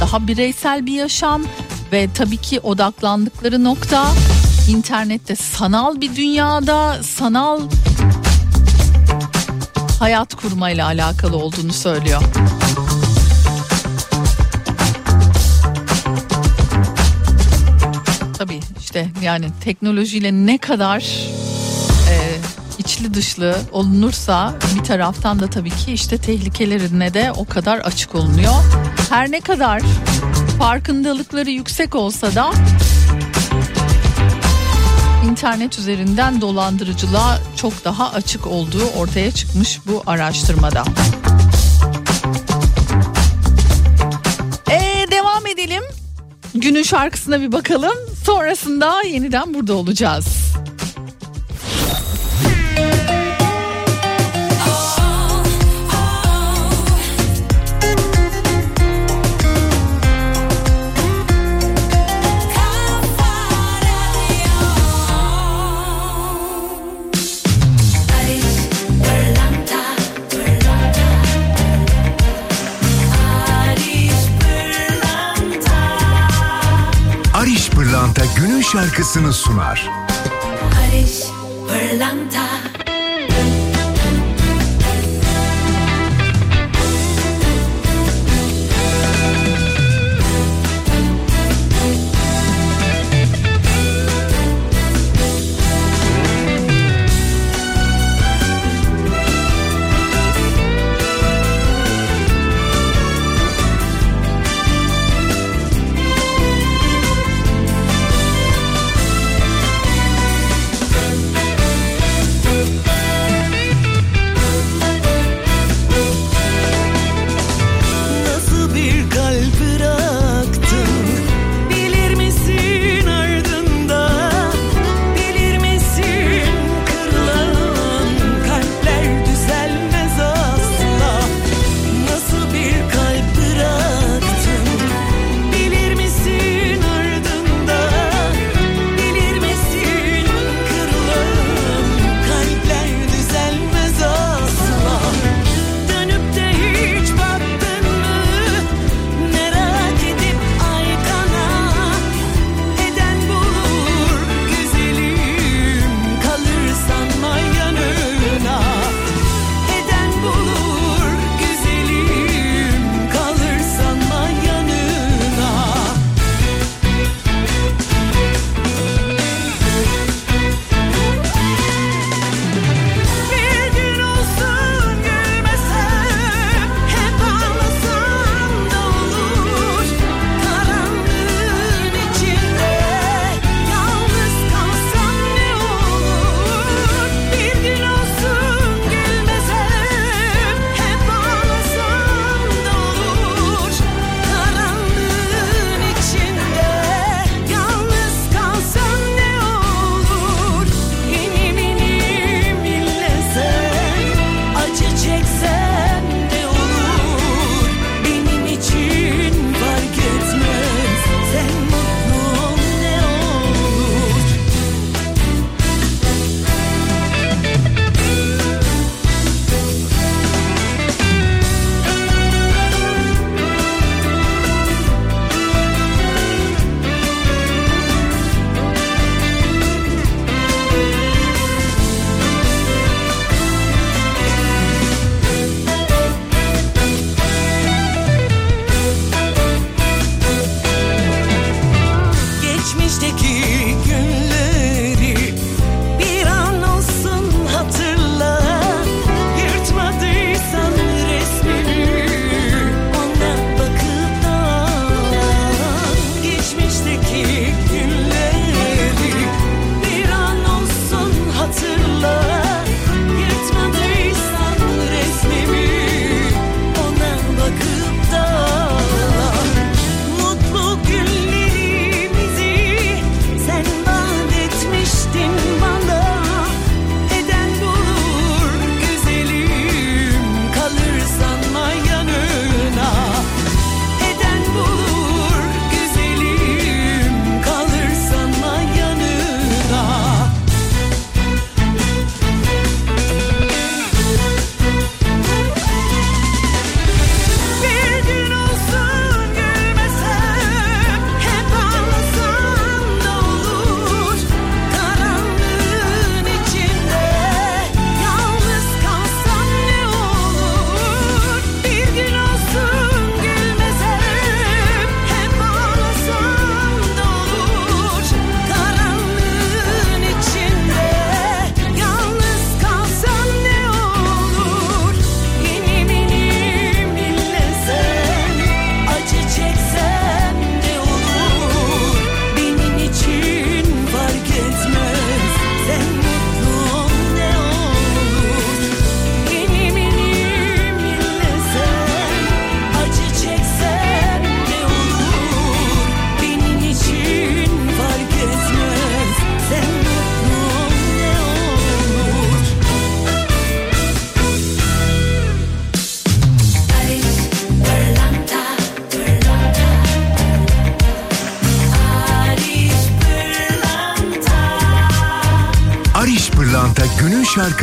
daha 0.00 0.26
bireysel 0.26 0.86
bir 0.86 0.92
yaşam 0.92 1.42
ve 1.92 2.08
tabii 2.14 2.36
ki 2.36 2.60
odaklandıkları 2.60 3.64
nokta 3.64 4.06
internette 4.68 5.36
sanal 5.36 6.00
bir 6.00 6.16
dünyada, 6.16 7.02
sanal 7.02 7.60
hayat 9.98 10.34
kurmayla 10.34 10.86
alakalı 10.86 11.36
olduğunu 11.36 11.72
söylüyor. 11.72 12.22
Tabii 18.38 18.60
işte 18.80 19.08
yani 19.22 19.46
teknolojiyle 19.64 20.32
ne 20.32 20.58
kadar 20.58 21.04
içli 22.96 23.14
dışlı 23.14 23.56
olunursa 23.72 24.54
bir 24.74 24.84
taraftan 24.84 25.40
da 25.40 25.46
tabii 25.46 25.70
ki 25.70 25.92
işte 25.92 26.18
tehlikelerine 26.18 27.14
de 27.14 27.32
o 27.32 27.44
kadar 27.44 27.78
açık 27.78 28.14
olunuyor. 28.14 28.52
Her 29.10 29.30
ne 29.30 29.40
kadar 29.40 29.82
farkındalıkları 30.58 31.50
yüksek 31.50 31.94
olsa 31.94 32.34
da 32.34 32.50
internet 35.30 35.78
üzerinden 35.78 36.40
dolandırıcılığa 36.40 37.38
çok 37.56 37.84
daha 37.84 38.12
açık 38.12 38.46
olduğu 38.46 38.86
ortaya 38.96 39.30
çıkmış 39.30 39.80
bu 39.86 40.02
araştırmada. 40.06 40.84
Ee, 44.70 45.06
devam 45.10 45.46
edelim. 45.46 45.82
Günün 46.54 46.82
şarkısına 46.82 47.40
bir 47.40 47.52
bakalım. 47.52 47.96
Sonrasında 48.24 49.02
yeniden 49.02 49.54
burada 49.54 49.74
olacağız. 49.74 50.26
Şarkısını 78.72 79.32
sunar. 79.32 79.90
Barış 80.62 81.22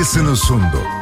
günün 0.03 0.13
şarkısını 0.13 0.35
sundu. 0.35 0.81
Barış 0.83 0.92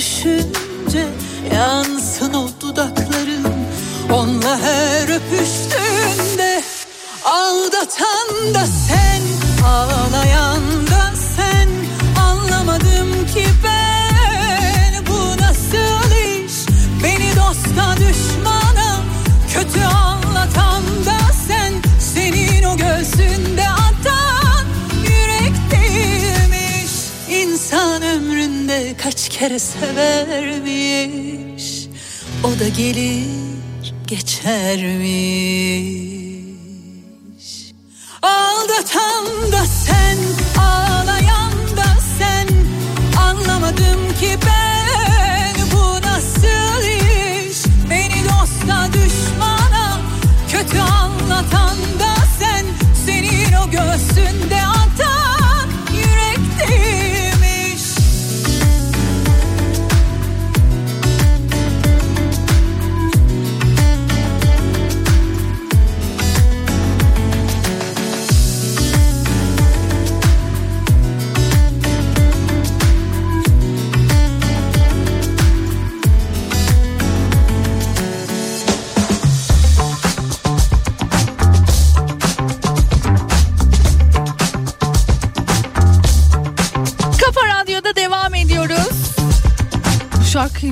是 0.00 0.42
kere 29.40 29.58
severmiş 29.58 31.08
O 32.44 32.48
da 32.60 32.68
gelir 32.68 33.94
geçermiş. 34.06 34.90
Aldatan 38.22 39.52
da 39.52 39.59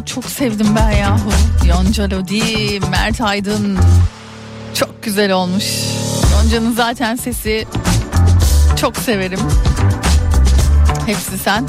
Çok 0.07 0.25
sevdim 0.25 0.67
ben 0.77 0.91
yahu. 0.91 1.31
Yonca 1.69 2.05
Lodi, 2.05 2.81
Mert 2.91 3.21
Aydın. 3.21 3.79
Çok 4.75 5.03
güzel 5.03 5.33
olmuş. 5.33 5.65
Yonca'nın 6.33 6.73
zaten 6.73 7.17
sesi 7.17 7.67
çok 8.81 8.97
severim. 8.97 9.41
Hepsi 11.07 11.39
sen. 11.39 11.67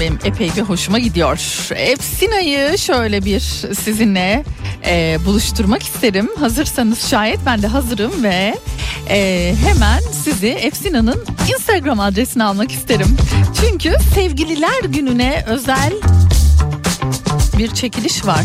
Benim 0.00 0.18
epey 0.24 0.50
bir 0.56 0.62
hoşuma 0.62 0.98
gidiyor. 0.98 1.38
Efsina'yı 1.76 2.78
şöyle 2.78 3.24
bir 3.24 3.40
sizinle 3.84 4.44
e, 4.86 5.18
buluşturmak 5.24 5.82
isterim. 5.82 6.28
Hazırsanız 6.38 7.08
şayet 7.10 7.38
ben 7.46 7.62
de 7.62 7.66
hazırım 7.66 8.22
ve 8.22 8.54
e, 9.10 9.54
hemen 9.66 10.00
sizi 10.24 10.48
Efsina'nın 10.48 11.24
Instagram 11.52 12.00
adresini 12.00 12.44
almak 12.44 12.72
isterim. 12.72 13.16
Çünkü 13.60 13.94
sevgililer 14.14 14.84
gününe 14.84 15.44
özel 15.46 15.92
bir 17.58 17.74
çekiliş 17.74 18.26
var. 18.26 18.44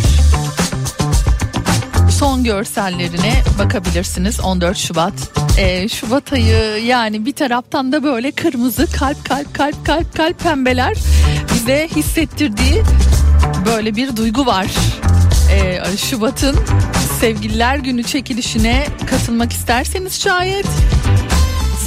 Son 2.19 2.43
görsellerine 2.43 3.33
bakabilirsiniz 3.59 4.39
14 4.39 4.77
Şubat. 4.77 5.13
Ee, 5.57 5.89
Şubat 5.89 6.33
ayı 6.33 6.85
yani 6.85 7.25
bir 7.25 7.33
taraftan 7.33 7.91
da 7.91 8.03
böyle 8.03 8.31
kırmızı 8.31 8.87
kalp 8.91 9.25
kalp 9.29 9.55
kalp 9.55 9.85
kalp 9.85 10.17
kalp 10.17 10.39
pembeler 10.39 10.97
bize 11.53 11.89
hissettirdiği 11.95 12.83
böyle 13.65 13.95
bir 13.95 14.17
duygu 14.17 14.45
var. 14.45 14.67
Ee, 15.51 15.97
Şubat'ın 15.97 16.55
sevgililer 17.19 17.75
günü 17.75 18.03
çekilişine 18.03 18.85
katılmak 19.09 19.51
isterseniz 19.53 20.21
şayet 20.21 20.67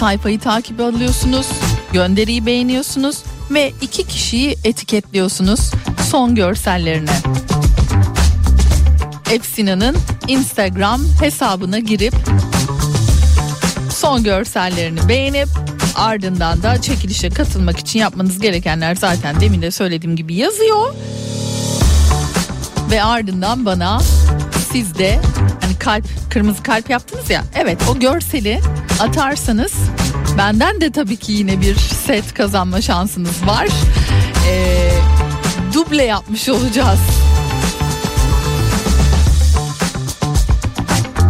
sayfayı 0.00 0.40
takip 0.40 0.80
alıyorsunuz, 0.80 1.46
gönderiyi 1.94 2.46
beğeniyorsunuz 2.46 3.22
ve 3.50 3.72
iki 3.80 4.06
kişiyi 4.06 4.56
etiketliyorsunuz 4.64 5.70
son 6.10 6.34
görsellerine. 6.34 7.10
Efsina'nın 9.30 9.96
Instagram 10.28 11.00
hesabına 11.20 11.78
girip 11.78 12.14
son 13.90 14.24
görsellerini 14.24 15.08
beğenip 15.08 15.48
ardından 15.94 16.62
da 16.62 16.82
çekilişe 16.82 17.30
katılmak 17.30 17.78
için 17.78 17.98
yapmanız 17.98 18.38
gerekenler 18.38 18.94
zaten 18.94 19.40
demin 19.40 19.62
de 19.62 19.70
söylediğim 19.70 20.16
gibi 20.16 20.34
yazıyor. 20.34 20.94
Ve 22.90 23.02
ardından 23.02 23.66
bana 23.66 24.00
siz 24.72 24.98
de 24.98 25.20
hani 25.60 25.78
kalp 25.78 26.04
kırmızı 26.30 26.62
kalp 26.62 26.90
yaptınız 26.90 27.30
ya 27.30 27.44
evet 27.54 27.78
o 27.90 27.98
görseli 27.98 28.60
atarsanız 29.00 29.72
benden 30.38 30.80
de 30.80 30.90
tabii 30.90 31.16
ki 31.16 31.32
yine 31.32 31.60
bir 31.60 31.76
set 31.76 32.34
kazanma 32.34 32.80
şansınız 32.80 33.46
var. 33.46 33.68
Ee, 34.48 34.90
duble 35.74 36.02
yapmış 36.02 36.48
olacağız. 36.48 37.00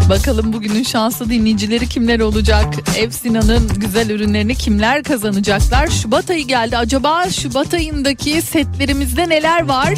Bakalım 0.09 0.53
bugünün 0.53 0.83
şanslı 0.83 1.31
dinleyicileri 1.31 1.89
kimler 1.89 2.21
olacak? 2.21 2.75
Efsina'nın 2.97 3.69
güzel 3.77 4.11
ürünlerini 4.11 4.55
kimler 4.55 5.03
kazanacaklar? 5.03 5.89
Şubat 5.89 6.31
ayı 6.31 6.47
geldi. 6.47 6.77
Acaba 6.77 7.31
Şubat 7.31 7.75
ayındaki 7.75 8.43
setlerimizde 8.43 9.29
neler 9.29 9.69
var? 9.69 9.95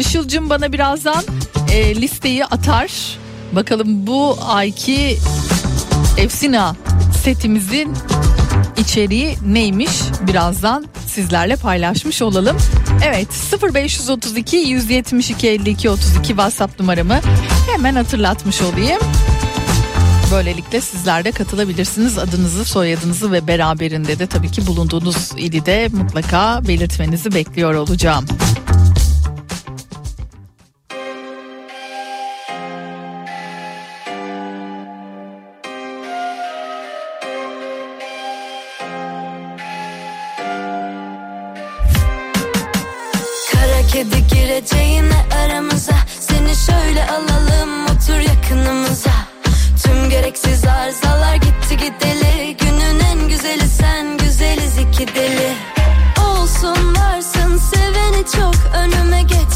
Işılcım 0.00 0.50
bana 0.50 0.72
birazdan 0.72 1.24
e, 1.72 1.96
listeyi 1.96 2.44
atar. 2.44 2.90
Bakalım 3.52 4.06
bu 4.06 4.38
ayki 4.46 5.18
Efsina 6.18 6.76
setimizin 7.24 7.94
içeriği 8.78 9.36
neymiş 9.46 9.90
birazdan 10.26 10.86
sizlerle 11.06 11.56
paylaşmış 11.56 12.22
olalım. 12.22 12.56
Evet 13.04 13.28
0532 13.74 14.56
172 14.56 15.48
52 15.48 15.90
32 15.90 16.28
WhatsApp 16.28 16.80
numaramı 16.80 17.20
hemen 17.72 17.94
hatırlatmış 17.94 18.62
olayım. 18.62 19.00
Böylelikle 20.32 20.80
sizler 20.80 21.24
de 21.24 21.32
katılabilirsiniz. 21.32 22.18
Adınızı, 22.18 22.64
soyadınızı 22.64 23.32
ve 23.32 23.46
beraberinde 23.46 24.18
de 24.18 24.26
tabii 24.26 24.50
ki 24.50 24.66
bulunduğunuz 24.66 25.32
ili 25.36 25.66
de 25.66 25.88
mutlaka 25.92 26.60
belirtmenizi 26.68 27.34
bekliyor 27.34 27.74
olacağım. 27.74 28.26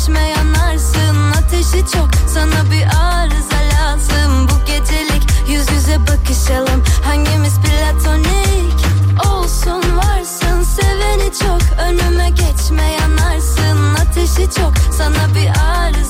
Geçme 0.02 0.28
yanarsın 0.28 1.32
ateşi 1.38 1.92
çok. 1.92 2.08
Sana 2.34 2.70
bir 2.70 2.82
arıza 2.82 3.60
lazım. 3.74 4.48
Bu 4.48 4.66
gecelik 4.66 5.22
Yüz 5.48 5.70
yüze 5.70 5.98
bakışalım. 6.00 6.82
Hangimiz 7.04 7.54
platonik? 7.60 8.86
Olsun 9.26 9.96
varsın 9.96 10.62
seveni 10.62 11.32
çok. 11.40 11.78
Önüme 11.78 12.30
geçme 12.30 12.82
yanarsın 13.00 13.94
ateşi 13.94 14.50
çok. 14.60 14.72
Sana 14.98 15.34
bir 15.34 15.50
arıza 15.66 16.01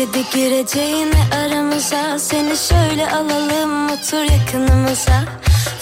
kedi 0.00 0.30
gireceğine 0.34 1.22
aramıza. 1.32 2.18
Seni 2.18 2.56
şöyle 2.56 3.10
alalım 3.10 3.86
otur 3.86 4.22
yakınımıza. 4.32 5.24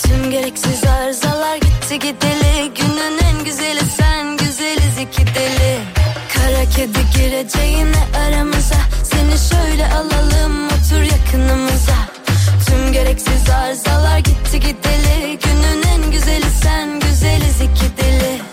Tüm 0.02 0.30
gereksiz 0.30 0.84
arızalar 0.84 1.56
gitti 1.56 1.98
gideli. 1.98 2.72
Günün 2.74 3.18
en 3.18 3.44
güzeli 3.44 3.80
sen 3.96 4.36
güzeliz 4.36 4.98
iki 5.00 5.26
deli. 5.26 5.78
Kara 6.34 6.64
kedi 6.64 6.98
gireceğine 7.16 8.02
aramıza. 8.26 8.80
Seni 9.02 9.38
şöyle 9.50 9.86
alalım 9.86 10.66
otur 10.66 11.02
yakınımıza. 11.02 11.96
Tüm 12.66 12.92
gereksiz 12.92 13.50
arızalar 13.50 14.18
gitti 14.18 14.60
gideli. 14.60 15.38
Günün 15.44 15.82
en 15.82 16.10
güzeli 16.10 16.50
sen 16.62 17.00
güzeliz 17.00 17.60
iki 17.60 17.96
deli 17.96 18.47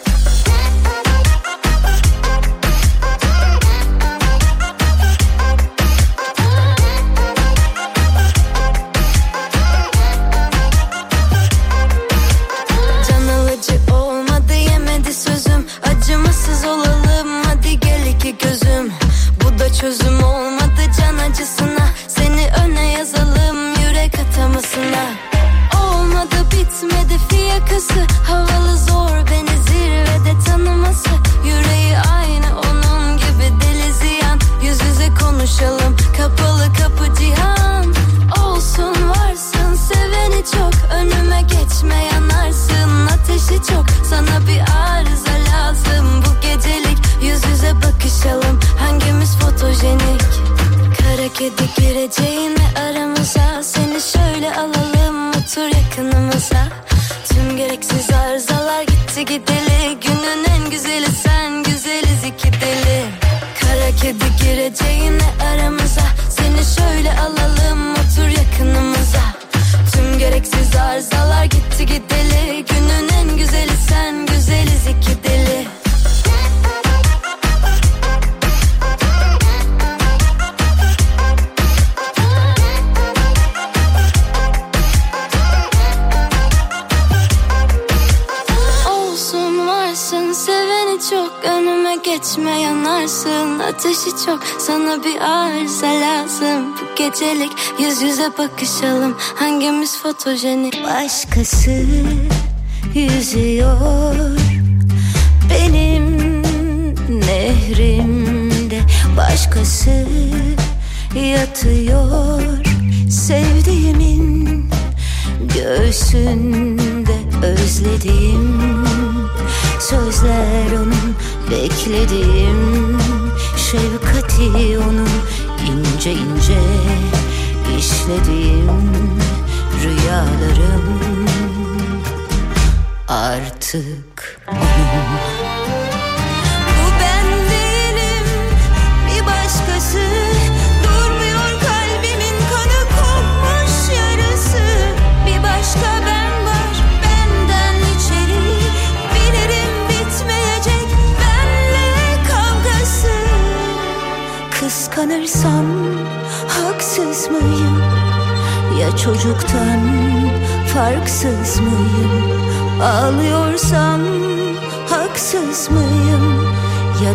fotojenik 100.26 100.84
Başkası 100.84 101.72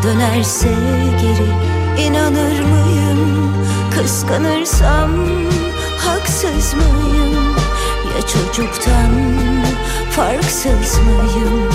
Dönerse 0.03 0.69
geri 1.21 1.51
inanır 2.07 2.61
mıyım? 2.61 3.53
Kıskanırsam 3.91 5.11
haksız 5.99 6.75
mıyım? 6.75 7.55
Ya 8.15 8.21
çocuktan 8.27 9.11
farksız 10.11 10.99
mıyım? 10.99 11.69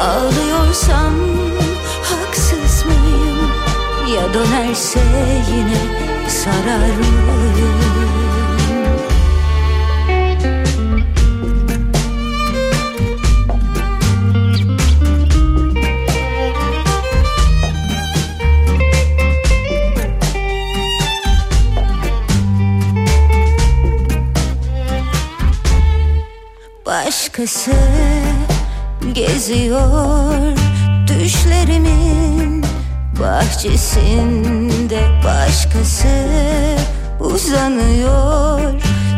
Ağlıyorsam 0.00 1.14
haksız 2.02 2.84
mıyım? 2.86 3.38
Ya 4.14 4.34
dönerse 4.34 5.00
yine 5.52 5.82
sarar 6.28 6.96
mıyım? 6.96 8.01
Başkası 27.42 27.72
geziyor. 29.12 30.56
Düşlerimin 31.08 32.64
bahçesinde 33.20 35.00
başkası 35.24 36.08
uzanıyor. 37.20 38.60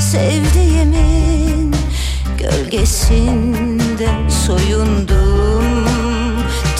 Sevdiğimin 0.00 1.74
gölgesinde 2.38 4.08
soyundum. 4.46 5.84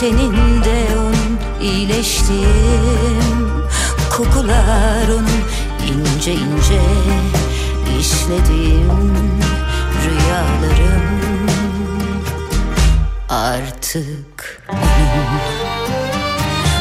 Teninde 0.01 0.87
onun 0.99 1.39
iyileştim 1.62 2.35
kokular 4.16 5.09
onun 5.09 5.45
ince 5.87 6.33
ince 6.33 6.81
işledim 8.01 9.35
rüyalarım 10.05 11.14
artık. 13.35 14.62
Onun 14.69 14.81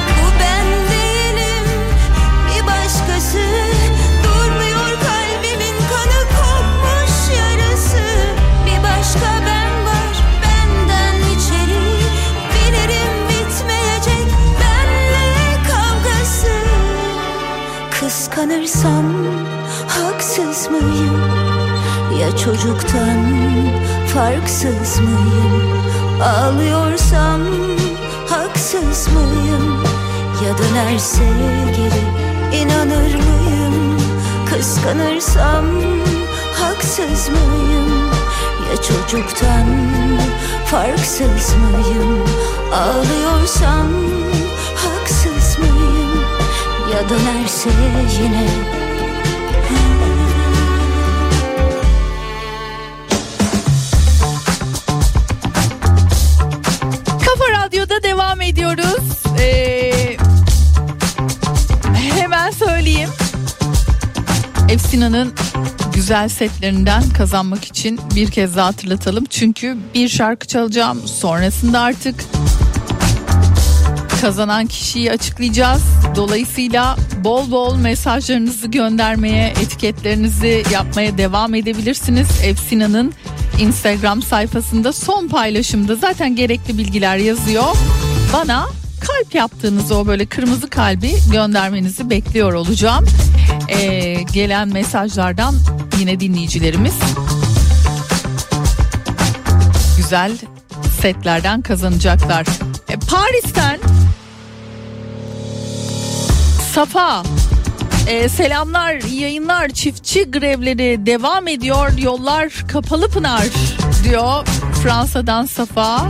Bu 0.08 0.28
ben 0.40 0.66
değilim 0.92 1.68
bir 2.48 2.68
başkası. 2.68 3.40
Durmuyor 4.24 4.90
kalbimin 5.06 5.78
kanı 5.90 6.22
kopmuş 6.36 7.38
yarası. 7.40 8.04
Bir 8.66 8.84
başka 8.84 9.30
ben 9.46 9.86
var 9.86 10.16
benden 10.44 11.16
içeri. 11.36 11.86
Bilirim 12.54 13.14
bitmeyecek 13.30 14.28
benle 14.62 15.64
kavgası. 15.68 16.54
Kıskanırsam 18.00 19.06
haksız 19.88 20.70
mıyım? 20.72 21.22
Ya 22.20 22.38
çocuktan 22.38 23.26
farksız 24.14 25.00
mıyım 25.00 25.83
Ağlıyorsam 26.24 27.42
haksız 28.30 29.08
mıyım? 29.08 29.84
Ya 30.46 30.58
dönerse 30.58 31.24
geri 31.76 32.62
inanır 32.62 33.16
mıyım? 33.16 34.00
Kıskanırsam 34.50 35.66
haksız 36.62 37.30
mıyım? 37.30 38.06
Ya 38.70 38.76
çocuktan 38.82 39.68
farksız 40.66 41.56
mıyım? 41.56 42.24
Ağlıyorsam 42.74 43.88
haksız 44.76 45.60
mıyım? 45.60 46.24
Ya 46.94 47.10
dönerse 47.10 47.70
yine 48.22 48.48
Efsina'nın 65.04 65.34
güzel 65.94 66.30
setlerinden 66.30 67.04
kazanmak 67.18 67.66
için 67.66 68.00
bir 68.16 68.32
kez 68.32 68.56
daha 68.56 68.68
hatırlatalım. 68.68 69.26
Çünkü 69.30 69.78
bir 69.96 70.10
şarkı 70.10 70.48
çalacağım. 70.48 71.08
Sonrasında 71.08 71.80
artık 71.80 72.16
kazanan 74.22 74.66
kişiyi 74.66 75.12
açıklayacağız. 75.12 75.82
Dolayısıyla 76.16 76.98
bol 77.24 77.52
bol 77.52 77.76
mesajlarınızı 77.76 78.68
göndermeye, 78.68 79.48
etiketlerinizi 79.48 80.64
yapmaya 80.72 81.18
devam 81.18 81.56
edebilirsiniz. 81.56 82.28
Efsina'nın 82.44 83.14
Instagram 83.60 84.22
sayfasında 84.22 84.94
son 84.94 85.28
paylaşımda 85.28 85.96
zaten 85.96 86.36
gerekli 86.36 86.78
bilgiler 86.78 87.18
yazıyor. 87.18 87.76
Bana 88.34 88.66
kalp 89.00 89.36
yaptığınız 89.36 89.92
o 89.92 90.08
böyle 90.08 90.26
kırmızı 90.26 90.70
kalbi 90.70 91.16
göndermenizi 91.32 92.10
bekliyor 92.10 92.54
olacağım. 92.54 93.06
Ee, 93.70 94.14
gelen 94.34 94.68
mesajlardan 94.68 95.56
yine 96.00 96.20
dinleyicilerimiz 96.20 96.96
güzel 99.98 100.32
setlerden 101.02 101.62
kazanacaklar. 101.62 102.46
E, 102.90 102.96
Paris'ten 102.96 103.80
Safa 106.74 107.24
e, 108.08 108.30
selamlar 108.30 108.94
yayınlar. 109.12 109.70
Çiftçi 109.70 110.32
grevleri 110.32 111.06
devam 111.06 111.48
ediyor. 111.48 111.98
Yollar 111.98 112.54
kapalı 112.68 113.10
pınar 113.10 113.44
diyor 114.04 114.46
Fransa'dan 114.84 115.46
Safa. 115.46 116.10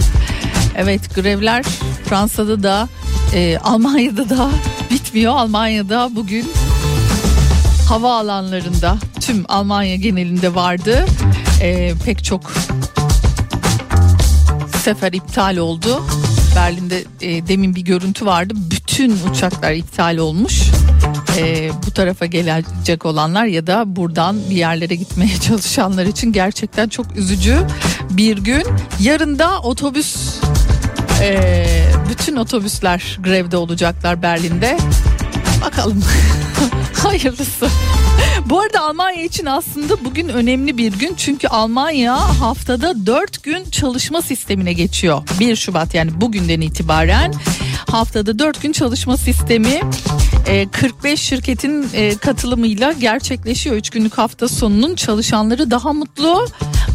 Evet 0.77 1.15
grevler 1.15 1.63
Fransa'da 2.09 2.63
da 2.63 2.87
e, 3.33 3.57
Almanya'da 3.57 4.29
da 4.29 4.49
bitmiyor. 4.91 5.33
Almanya'da 5.35 6.09
bugün 6.15 6.51
hava 7.87 8.17
alanlarında 8.17 8.97
tüm 9.19 9.45
Almanya 9.49 9.95
genelinde 9.95 10.55
vardı. 10.55 11.05
E, 11.61 11.93
pek 12.05 12.23
çok 12.23 12.51
sefer 14.83 15.13
iptal 15.13 15.57
oldu. 15.57 16.03
Berlin'de 16.55 17.03
e, 17.21 17.47
demin 17.47 17.75
bir 17.75 17.81
görüntü 17.81 18.25
vardı. 18.25 18.53
Bütün 18.55 19.17
uçaklar 19.31 19.71
iptal 19.71 20.17
olmuş. 20.17 20.61
E, 21.37 21.71
bu 21.87 21.91
tarafa 21.91 22.25
gelecek 22.25 23.05
olanlar 23.05 23.45
ya 23.45 23.67
da 23.67 23.95
buradan 23.95 24.37
bir 24.49 24.55
yerlere 24.55 24.95
gitmeye 24.95 25.37
çalışanlar 25.41 26.05
için 26.05 26.31
gerçekten 26.31 26.89
çok 26.89 27.17
üzücü 27.17 27.57
bir 28.09 28.37
gün. 28.37 28.63
Yarın 28.99 29.39
da 29.39 29.61
otobüs 29.61 30.39
e, 31.21 31.65
bütün 32.09 32.35
otobüsler 32.35 33.17
grevde 33.23 33.57
olacaklar 33.57 34.21
Berlin'de. 34.21 34.77
Bakalım 35.65 36.03
hayırlısı. 37.07 37.67
Bu 38.45 38.59
arada 38.59 38.81
Almanya 38.81 39.23
için 39.23 39.45
aslında 39.45 40.05
bugün 40.05 40.27
önemli 40.27 40.77
bir 40.77 40.93
gün 40.93 41.13
çünkü 41.17 41.47
Almanya 41.47 42.39
haftada 42.39 43.05
4 43.05 43.43
gün 43.43 43.69
çalışma 43.69 44.21
sistemine 44.21 44.73
geçiyor. 44.73 45.21
1 45.39 45.55
Şubat 45.55 45.93
yani 45.93 46.21
bugünden 46.21 46.61
itibaren 46.61 47.33
haftada 47.91 48.39
4 48.39 48.61
gün 48.61 48.71
çalışma 48.71 49.17
sistemi 49.17 49.81
45 50.71 51.19
şirketin 51.19 51.89
e, 51.93 52.17
katılımıyla 52.17 52.91
gerçekleşiyor. 52.91 53.75
3 53.75 53.89
günlük 53.89 54.17
hafta 54.17 54.47
sonunun 54.47 54.95
çalışanları 54.95 55.71
daha 55.71 55.93
mutlu, 55.93 56.47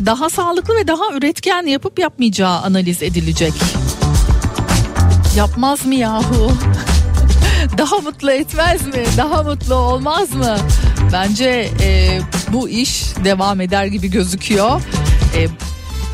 daha 0.07 0.31
sağlıklı 0.31 0.77
ve 0.77 0.87
daha 0.87 1.13
üretken 1.13 1.67
yapıp 1.67 1.99
yapmayacağı 1.99 2.59
analiz 2.59 3.03
edilecek. 3.03 3.53
Yapmaz 5.37 5.87
mı 5.87 5.95
yahu? 5.95 6.53
Daha 7.79 7.99
mutlu 7.99 8.31
etmez 8.31 8.87
mi? 8.87 9.05
Daha 9.17 9.43
mutlu 9.43 9.75
olmaz 9.75 10.35
mı? 10.35 10.57
Bence 11.13 11.71
e, 11.83 12.21
bu 12.53 12.69
iş 12.69 13.05
devam 13.25 13.61
eder 13.61 13.87
gibi 13.87 14.11
gözüküyor. 14.11 14.81
E, 15.37 15.49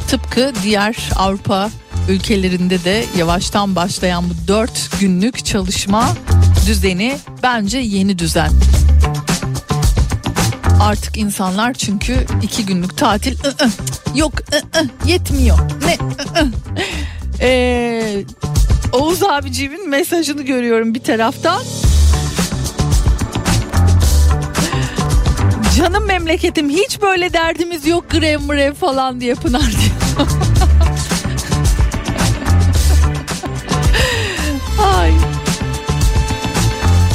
tıpkı 0.08 0.52
diğer 0.62 0.96
Avrupa 1.16 1.70
ülkelerinde 2.08 2.84
de 2.84 3.04
yavaştan 3.16 3.76
başlayan 3.76 4.24
bu 4.30 4.48
dört 4.48 5.00
günlük 5.00 5.44
çalışma 5.44 6.08
düzeni 6.66 7.18
bence 7.42 7.78
yeni 7.78 8.18
düzen. 8.18 8.50
Artık 10.80 11.16
insanlar 11.16 11.74
çünkü 11.74 12.26
iki 12.42 12.66
günlük 12.66 12.96
tatil 12.96 13.32
ı-ı, 13.44 13.70
yok 14.14 14.32
ı-ı, 14.40 14.88
yetmiyor. 15.06 15.58
Ne? 15.86 15.98
Ee, 17.40 18.24
Oğuz 18.92 19.22
abicimin 19.22 19.88
mesajını 19.88 20.42
görüyorum 20.42 20.94
bir 20.94 21.00
taraftan. 21.02 21.62
Canım 25.76 26.06
memleketim 26.06 26.68
hiç 26.70 27.02
böyle 27.02 27.32
derdimiz 27.32 27.86
yok 27.86 28.10
grev 28.10 28.40
mrev 28.40 28.74
falan 28.74 29.20
diye 29.20 29.34
Pınar 29.34 29.70
diyor. 29.70 30.28
Ay. 34.98 35.12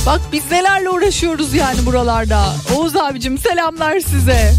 Bak 0.05 0.21
biz 0.31 0.51
nelerle 0.51 0.89
uğraşıyoruz 0.89 1.53
yani 1.53 1.85
buralarda. 1.85 2.55
Oğuz 2.75 2.95
abicim 2.95 3.37
selamlar 3.37 3.99
size. 3.99 4.53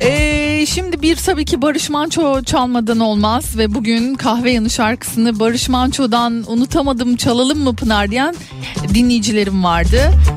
Ee, 0.00 0.66
şimdi 0.66 1.02
bir 1.02 1.16
tabii 1.16 1.44
ki 1.44 1.62
Barış 1.62 1.90
Manço 1.90 2.42
çalmadan 2.42 3.00
olmaz 3.00 3.58
ve 3.58 3.74
bugün 3.74 4.14
kahve 4.14 4.50
yanı 4.50 4.70
şarkısını 4.70 5.40
Barış 5.40 5.68
Manço'dan 5.68 6.44
unutamadım 6.48 7.16
çalalım 7.16 7.58
mı 7.58 7.76
Pınar 7.76 8.10
diyen 8.10 8.34
dinleyicilerim 8.94 9.64
vardı. 9.64 9.96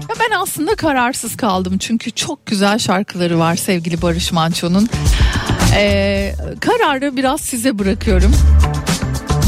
Ya 0.10 0.16
ben 0.20 0.36
aslında 0.40 0.76
kararsız 0.76 1.38
kaldım 1.38 1.78
çünkü 1.78 2.12
çok 2.12 2.46
güzel 2.46 2.80
şarkıları 2.80 3.40
var 3.40 3.56
sevgili 3.56 4.02
Barış 4.02 4.32
Manço'nun. 4.32 4.90
Ee, 5.76 6.36
kararı 6.60 7.18
biraz 7.18 7.42
size 7.42 7.80
bırakıyorum. 7.80 8.32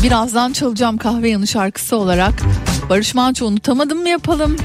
Birazdan 0.04 0.54
çalacağım 0.54 0.98
kahve 0.98 1.30
yanı 1.30 1.48
şarkısı 1.48 1.96
olarak 1.96 2.34
Barış 2.90 3.16
Manço 3.16 3.46
unutamadım 3.46 4.02
mı 4.02 4.10
yapalım 4.10 4.56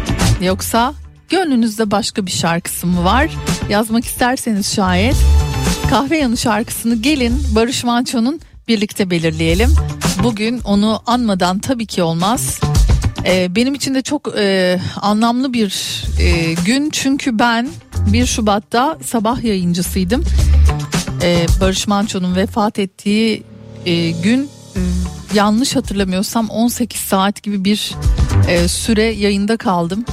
yoksa 0.41 0.95
gönlünüzde 1.29 1.91
başka 1.91 2.27
bir 2.27 2.31
şarkısı 2.31 2.87
mı 2.87 3.05
var 3.05 3.31
yazmak 3.69 4.05
isterseniz 4.05 4.75
şayet 4.75 5.17
Kahve 5.91 6.19
Yanı 6.19 6.37
şarkısını 6.37 6.95
gelin 6.95 7.43
Barış 7.55 7.85
Manço'nun 7.85 8.41
birlikte 8.69 9.11
belirleyelim. 9.11 9.71
Bugün 10.23 10.61
onu 10.65 11.03
anmadan 11.07 11.59
tabii 11.59 11.87
ki 11.87 12.03
olmaz. 12.03 12.61
Ee, 13.27 13.57
benim 13.57 13.75
için 13.75 13.95
de 13.95 14.03
çok 14.03 14.39
e, 14.39 14.81
anlamlı 15.01 15.53
bir 15.53 16.03
e, 16.21 16.55
gün 16.67 16.91
çünkü 16.91 17.39
ben 17.39 17.69
1 18.13 18.27
Şubat'ta 18.27 18.99
sabah 19.05 19.45
yayıncısıydım. 19.45 20.25
Ee, 21.23 21.47
Barış 21.61 21.87
Manço'nun 21.87 22.37
vefat 22.37 22.79
ettiği 22.79 23.43
e, 23.87 24.11
gün 24.11 24.51
yanlış 25.35 25.77
hatırlamıyorsam 25.77 26.51
18 26.51 27.01
saat 27.01 27.43
gibi 27.43 27.65
bir 27.65 27.95
e, 28.49 28.69
süre 28.69 29.05
yayında 29.05 29.57
kaldım. 29.57 30.05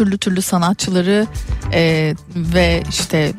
Türlü 0.00 0.18
türlü 0.18 0.42
sanatçıları 0.42 1.26
e, 1.72 2.14
ve 2.36 2.82
işte 2.90 3.32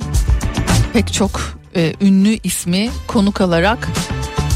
pek 0.94 1.14
çok 1.14 1.42
e, 1.76 1.94
ünlü 2.02 2.38
ismi 2.44 2.90
konuk 3.08 3.42
alarak 3.42 3.90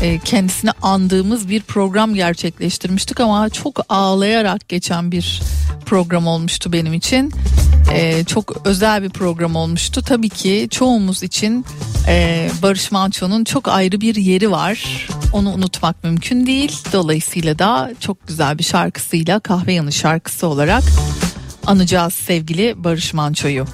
e, 0.01 0.19
kendisini 0.19 0.71
andığımız 0.81 1.49
bir 1.49 1.61
program 1.61 2.13
gerçekleştirmiştik 2.13 3.19
ama 3.19 3.49
çok 3.49 3.85
ağlayarak 3.89 4.69
geçen 4.69 5.11
bir 5.11 5.41
program 5.85 6.27
olmuştu 6.27 6.73
benim 6.73 6.93
için. 6.93 7.33
E, 7.93 8.23
çok 8.23 8.67
özel 8.67 9.03
bir 9.03 9.09
program 9.09 9.55
olmuştu. 9.55 10.01
Tabii 10.01 10.29
ki 10.29 10.67
çoğumuz 10.71 11.23
için 11.23 11.65
e, 12.07 12.49
Barış 12.61 12.91
Manço'nun 12.91 13.43
çok 13.43 13.67
ayrı 13.67 14.01
bir 14.01 14.15
yeri 14.15 14.51
var. 14.51 15.07
Onu 15.33 15.53
unutmak 15.53 16.03
mümkün 16.03 16.47
değil. 16.47 16.77
Dolayısıyla 16.93 17.59
da 17.59 17.91
çok 17.99 18.27
güzel 18.27 18.57
bir 18.57 18.63
şarkısıyla 18.63 19.39
kahve 19.39 19.73
yanı 19.73 19.91
şarkısı 19.91 20.47
olarak 20.47 20.83
anacağız 21.65 22.13
sevgili 22.13 22.83
Barış 22.83 23.13
Manço'yu. 23.13 23.65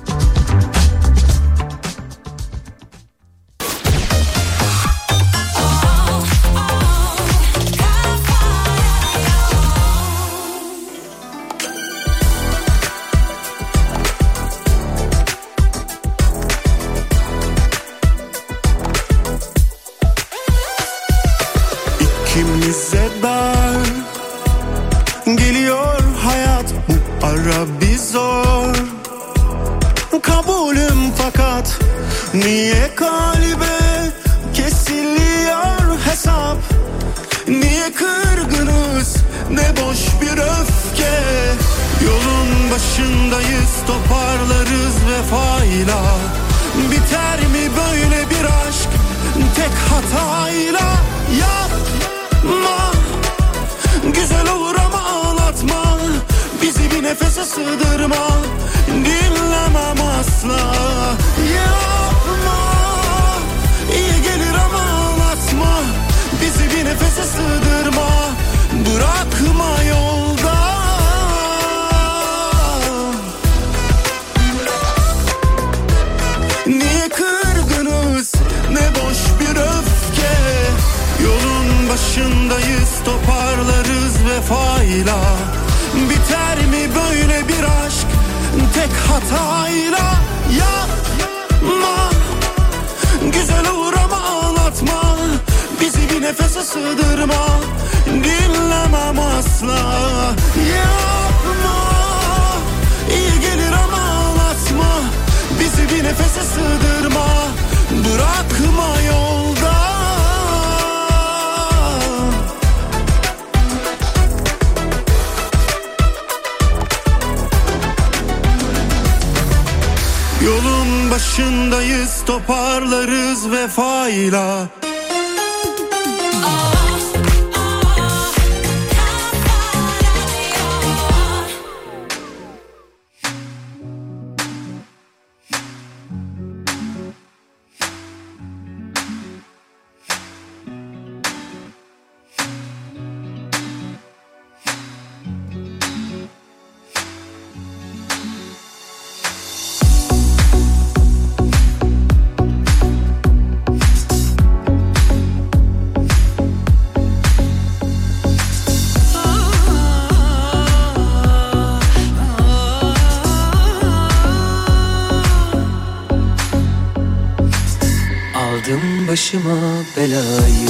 Aldım 168.71 169.07
başıma 169.07 169.55
belayı. 169.97 170.69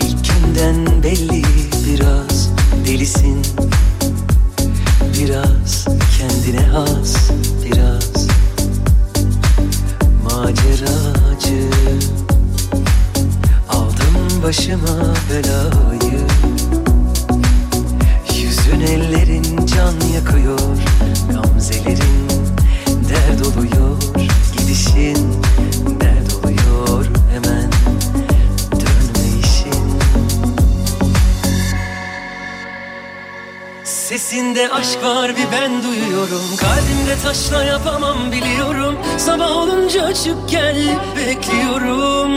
İlkinden 0.00 1.02
belli 1.02 1.42
biraz 1.86 2.50
delisin. 2.86 3.42
Biraz 5.20 5.86
kendine 6.18 6.66
has 6.66 7.30
biraz 7.64 8.26
Maceracı. 10.24 11.68
Aldım 13.68 14.42
başıma 14.42 15.14
belayı. 15.30 16.20
Yüzün 18.42 18.80
ellerin 18.80 19.66
can 19.66 19.94
yakıyor 20.14 20.58
Gamzelerin 21.32 22.28
dert 23.08 23.46
oluyor 23.46 24.15
Gidişin 24.66 25.42
dert 26.00 26.34
oluyor 26.34 27.06
hemen 27.32 27.70
Dönme 28.72 29.38
işin. 29.40 29.98
Sesinde 33.84 34.68
aşk 34.70 35.02
var 35.04 35.30
bir 35.36 35.46
ben 35.52 35.82
duyuyorum. 35.82 36.56
Kalbimde 36.56 37.22
taşla 37.24 37.64
yapamam 37.64 38.32
biliyorum. 38.32 38.94
Sabah 39.18 39.56
olunca 39.56 40.14
çık 40.14 40.48
gel 40.48 40.98
bekliyorum. 41.16 42.32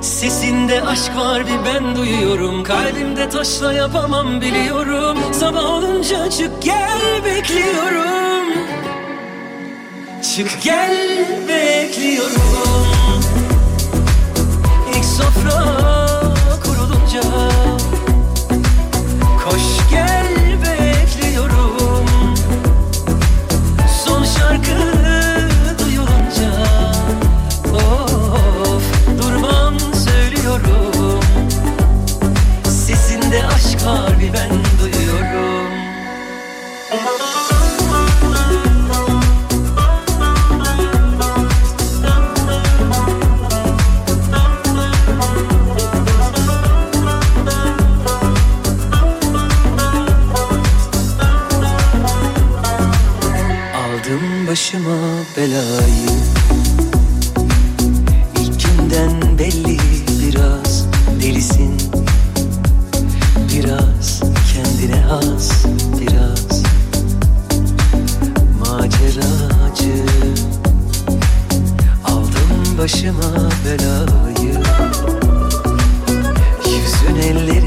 Sesinde 0.00 0.82
aşk 0.82 1.16
var 1.16 1.46
bir 1.46 1.64
ben 1.66 1.96
duyuyorum. 1.96 2.64
Kalbimde 2.64 3.28
taşla 3.28 3.72
yapamam 3.72 4.40
biliyorum. 4.40 5.18
Sabah 5.32 5.64
olunca 5.64 6.30
çık 6.30 6.62
gel 6.62 7.24
bekliyorum 7.24 8.37
için. 10.38 10.60
Gel 10.64 11.26
bekliyorum. 11.48 12.86
İlk 14.96 15.04
sofra 15.04 15.64
kurulunca 16.64 17.22
koş 19.44 19.90
gel 19.90 20.26
bekliyorum. 20.62 22.06
Son 24.04 24.24
şarkı 24.24 24.98
duyulunca 25.78 26.52
of 27.74 28.82
durmam 29.22 29.74
söylüyorum. 29.94 31.20
Sesinde 32.64 33.44
aşk 33.46 33.86
var 33.86 34.20
bir 34.20 34.32
ben. 34.32 34.67
başıma 54.48 54.96
belayı. 55.36 56.08
İlkinden 58.40 59.38
belli 59.38 59.78
biraz 60.22 60.86
delisin. 61.22 61.76
Biraz 63.52 64.22
kendine 64.52 65.00
has 65.00 65.64
biraz 66.00 66.62
Maceracı. 68.60 70.04
Aldım 72.04 72.78
başıma 72.78 73.50
belayı. 73.64 74.62
150 77.12 77.57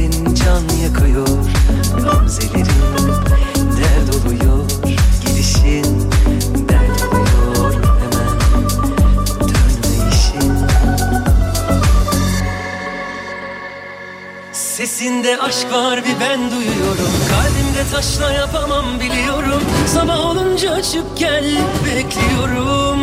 aşk 15.41 15.71
var 15.71 15.97
bir 16.05 16.19
ben 16.19 16.51
duyuyorum. 16.51 17.11
Kalbimde 17.29 17.91
taşla 17.91 18.31
yapamam 18.31 18.85
biliyorum. 18.99 19.63
Sabah 19.87 20.25
olunca 20.25 20.71
açıp 20.71 21.17
gel 21.17 21.45
bekliyorum. 21.85 22.99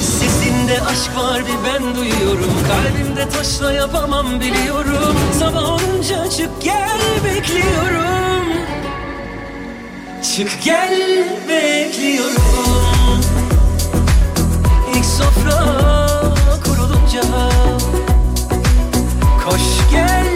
Sesinde 0.00 0.80
aşk 0.80 1.16
var 1.16 1.40
bir 1.40 1.68
ben 1.68 1.94
duyuyorum. 1.94 2.52
Kalbimde 2.68 3.28
taşla 3.28 3.72
yapamam 3.72 4.40
biliyorum. 4.40 5.16
Sabah 5.38 5.70
olunca 5.70 6.30
çık 6.30 6.62
gel 6.62 7.00
bekliyorum. 7.24 8.46
Çık 10.36 10.64
gel 10.64 11.24
bekliyorum. 11.48 13.20
İlk 14.96 15.04
sofra 15.04 15.78
kurulunca 16.64 17.22
Koş 19.44 19.90
gel 19.90 20.33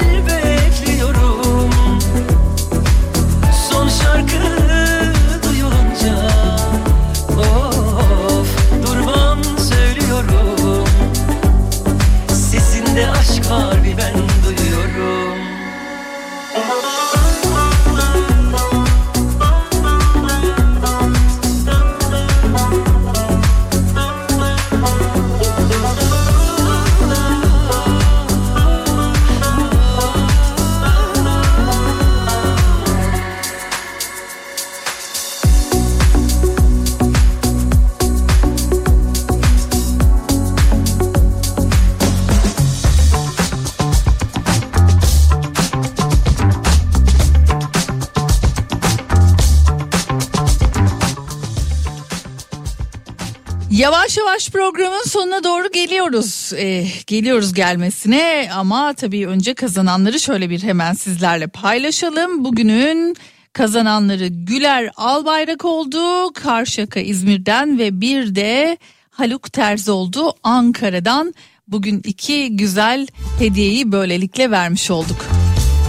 Yavaş 54.39 54.51
programın 54.51 55.03
sonuna 55.07 55.45
doğru 55.45 55.73
geliyoruz. 55.73 56.53
Ee, 56.57 56.87
geliyoruz 57.07 57.55
gelmesine 57.55 58.51
ama 58.55 58.93
tabii 58.93 59.29
önce 59.29 59.55
kazananları 59.55 60.21
şöyle 60.21 60.51
bir 60.51 60.63
hemen 60.63 60.95
sizlerle 60.95 61.47
paylaşalım. 61.47 62.45
Bugünün 62.45 63.17
kazananları 63.53 64.27
Güler 64.27 64.91
Albayrak 64.97 65.65
oldu. 65.65 66.33
Karşıyaka 66.33 67.01
İzmir'den 67.01 67.79
ve 67.79 68.01
bir 68.01 68.35
de 68.35 68.79
Haluk 69.11 69.53
Terzi 69.53 69.91
oldu 69.91 70.33
Ankara'dan. 70.43 71.35
Bugün 71.69 72.03
iki 72.05 72.57
güzel 72.57 73.07
hediyeyi 73.39 73.93
böylelikle 73.93 74.51
vermiş 74.51 74.91
olduk. 74.91 75.27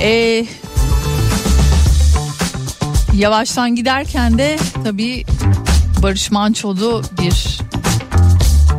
Ee, 0.02 0.46
yavaştan 3.14 3.76
giderken 3.76 4.38
de 4.38 4.58
tabii 4.84 5.26
Barış 6.04 6.32
Manço'lu 6.32 7.04
bir 7.22 7.69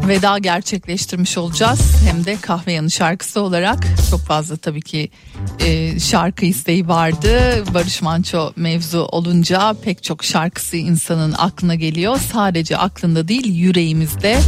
veda 0.09 0.39
gerçekleştirmiş 0.39 1.39
olacağız. 1.39 1.81
Hem 2.05 2.25
de 2.25 2.37
kahve 2.41 2.73
yanı 2.73 2.91
şarkısı 2.91 3.41
olarak 3.41 3.87
çok 4.11 4.21
fazla 4.21 4.57
tabii 4.57 4.83
ki 4.83 5.11
e, 5.59 6.01
şarkı 6.01 6.47
isteği 6.47 6.89
vardı. 6.89 7.65
Barış 7.75 8.03
Manço 8.03 8.53
mevzu 8.57 8.99
olunca 8.99 9.75
pek 9.83 10.03
çok 10.03 10.25
şarkısı 10.25 10.77
insanın 10.77 11.35
aklına 11.39 11.75
geliyor. 11.75 12.19
Sadece 12.33 12.77
aklında 12.77 13.29
değil 13.29 13.55
yüreğimizde 13.55 14.39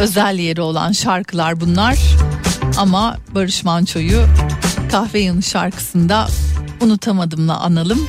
özel 0.00 0.38
yeri 0.38 0.60
olan 0.60 0.92
şarkılar 0.92 1.60
bunlar. 1.60 1.98
Ama 2.78 3.16
Barış 3.34 3.64
Manço'yu 3.64 4.26
kahve 4.90 5.18
yanı 5.18 5.42
şarkısında 5.42 6.28
unutamadımla 6.80 7.60
analım. 7.60 8.08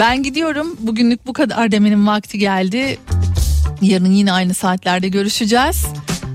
Ben 0.00 0.22
gidiyorum. 0.22 0.76
Bugünlük 0.78 1.26
bu 1.26 1.32
kadar 1.32 1.72
demenin 1.72 2.06
vakti 2.06 2.38
geldi. 2.38 2.98
Yarın 3.82 4.12
yine 4.12 4.32
aynı 4.32 4.54
saatlerde 4.54 5.08
görüşeceğiz. 5.08 5.86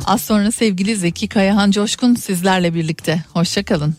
Az 0.06 0.22
sonra 0.22 0.52
sevgili 0.52 0.96
Zeki 0.96 1.28
Kayahan 1.28 1.72
Coşkun 1.72 2.16
sizlerle 2.16 2.74
birlikte. 2.74 3.24
Hoşçakalın. 3.34 3.96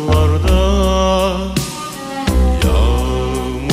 Yollarda 0.00 0.60
Yağmurlarda 2.64 3.70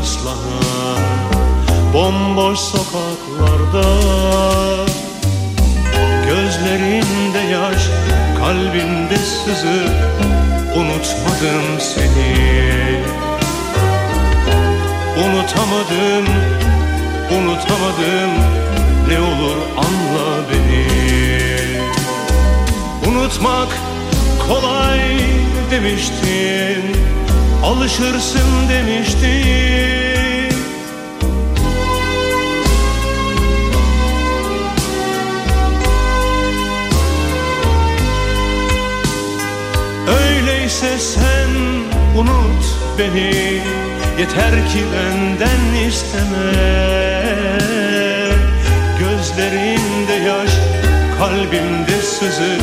ıslanan 0.00 1.00
bomboş 1.94 2.58
sokaklarda. 2.58 3.88
Gözlerinde 6.26 7.38
yaş, 7.52 7.82
kalbinde 8.38 9.16
sızı 9.16 9.80
Unutmadım 10.76 11.80
seni. 11.80 13.00
Unutamadım, 15.16 16.26
unutamadım 17.30 18.32
Ne 19.08 19.18
olur 19.20 19.56
anla 19.76 20.28
beni. 20.50 20.86
Unutmak 23.10 23.68
kolay 24.50 25.00
demiştin 25.70 26.96
Alışırsın 27.64 28.68
demiştin. 28.68 29.30
Öyleyse 40.08 40.98
sen 40.98 41.50
unut 42.18 42.64
beni 42.98 43.60
Yeter 44.18 44.50
ki 44.50 44.84
benden 44.92 45.88
isteme. 45.88 46.52
Gözlerinde 48.98 50.12
yaş, 50.12 50.50
kalbimde 51.18 52.02
sızı 52.02 52.56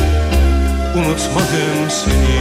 unutmadım 0.98 1.90
seni. 1.90 2.38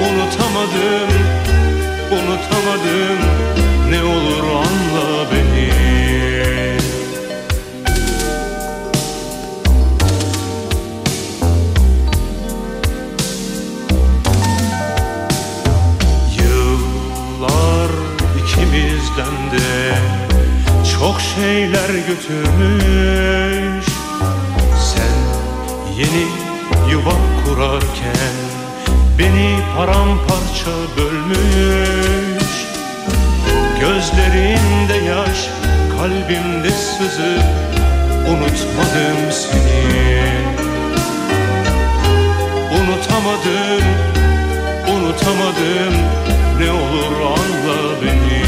Unutamadım, 0.00 1.10
unutamadım. 2.12 3.18
Ne 3.90 4.02
olur 4.02 4.44
anla 4.44 5.26
beni. 5.32 5.68
Yıllar 16.38 17.90
ikimizden 18.38 19.50
de 19.52 19.94
Çok 20.98 21.20
şeyler 21.20 21.88
götürmüş 22.08 23.67
yeni 25.98 26.26
yuva 26.90 27.14
kurarken 27.44 28.36
Beni 29.18 29.58
paramparça 29.76 30.70
bölmüş. 30.96 32.48
Gözlerinde 33.80 35.06
yaş, 35.06 35.48
kalbimde 35.96 36.70
sızı 36.70 37.38
Unutmadım 38.28 39.32
seni. 39.32 40.28
Unutamadım, 42.78 43.84
unutamadım 44.94 45.94
Ne 46.58 46.70
olur 46.70 47.20
anla 47.20 48.02
beni. 48.02 48.42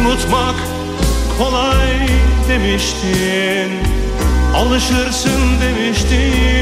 Unutmak 0.00 0.54
kolay 1.38 2.08
demiştin 2.48 3.99
Alışırsın 4.56 5.60
demiştin 5.60 6.60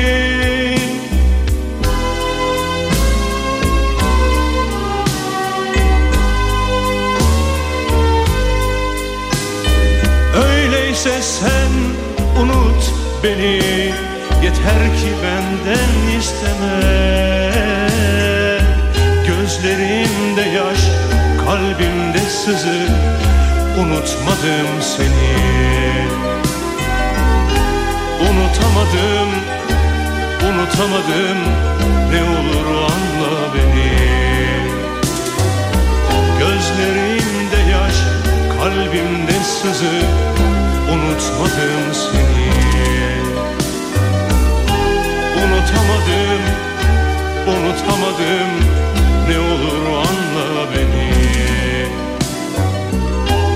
Öyleyse 10.98 11.22
sen 11.22 11.72
unut 12.42 12.92
beni. 13.24 13.62
Yeter 14.42 14.82
ki 14.98 15.10
benden 15.22 16.18
isteme. 16.18 16.98
Gözlerimde 19.26 20.40
yaş, 20.40 20.78
kalbimde 21.44 22.18
sızı. 22.18 22.88
Unutmadım 23.80 24.82
seni 24.82 25.38
Unutamadım, 28.78 29.28
unutamadım. 30.48 31.38
Ne 32.10 32.22
olur 32.22 32.66
anla 32.66 33.54
beni. 33.54 33.92
Gözlerimde 36.38 37.70
yaş, 37.70 37.94
kalbimde 38.58 39.44
sızı. 39.44 40.06
Unutmadım 40.92 41.94
seni. 41.94 42.50
Unutamadım, 45.42 46.42
unutamadım. 47.48 48.50
Ne 49.28 49.38
olur 49.38 49.86
anla 49.96 50.66
beni. 50.74 51.10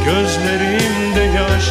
Gözlerimde 0.04 1.22
yaş, 1.38 1.64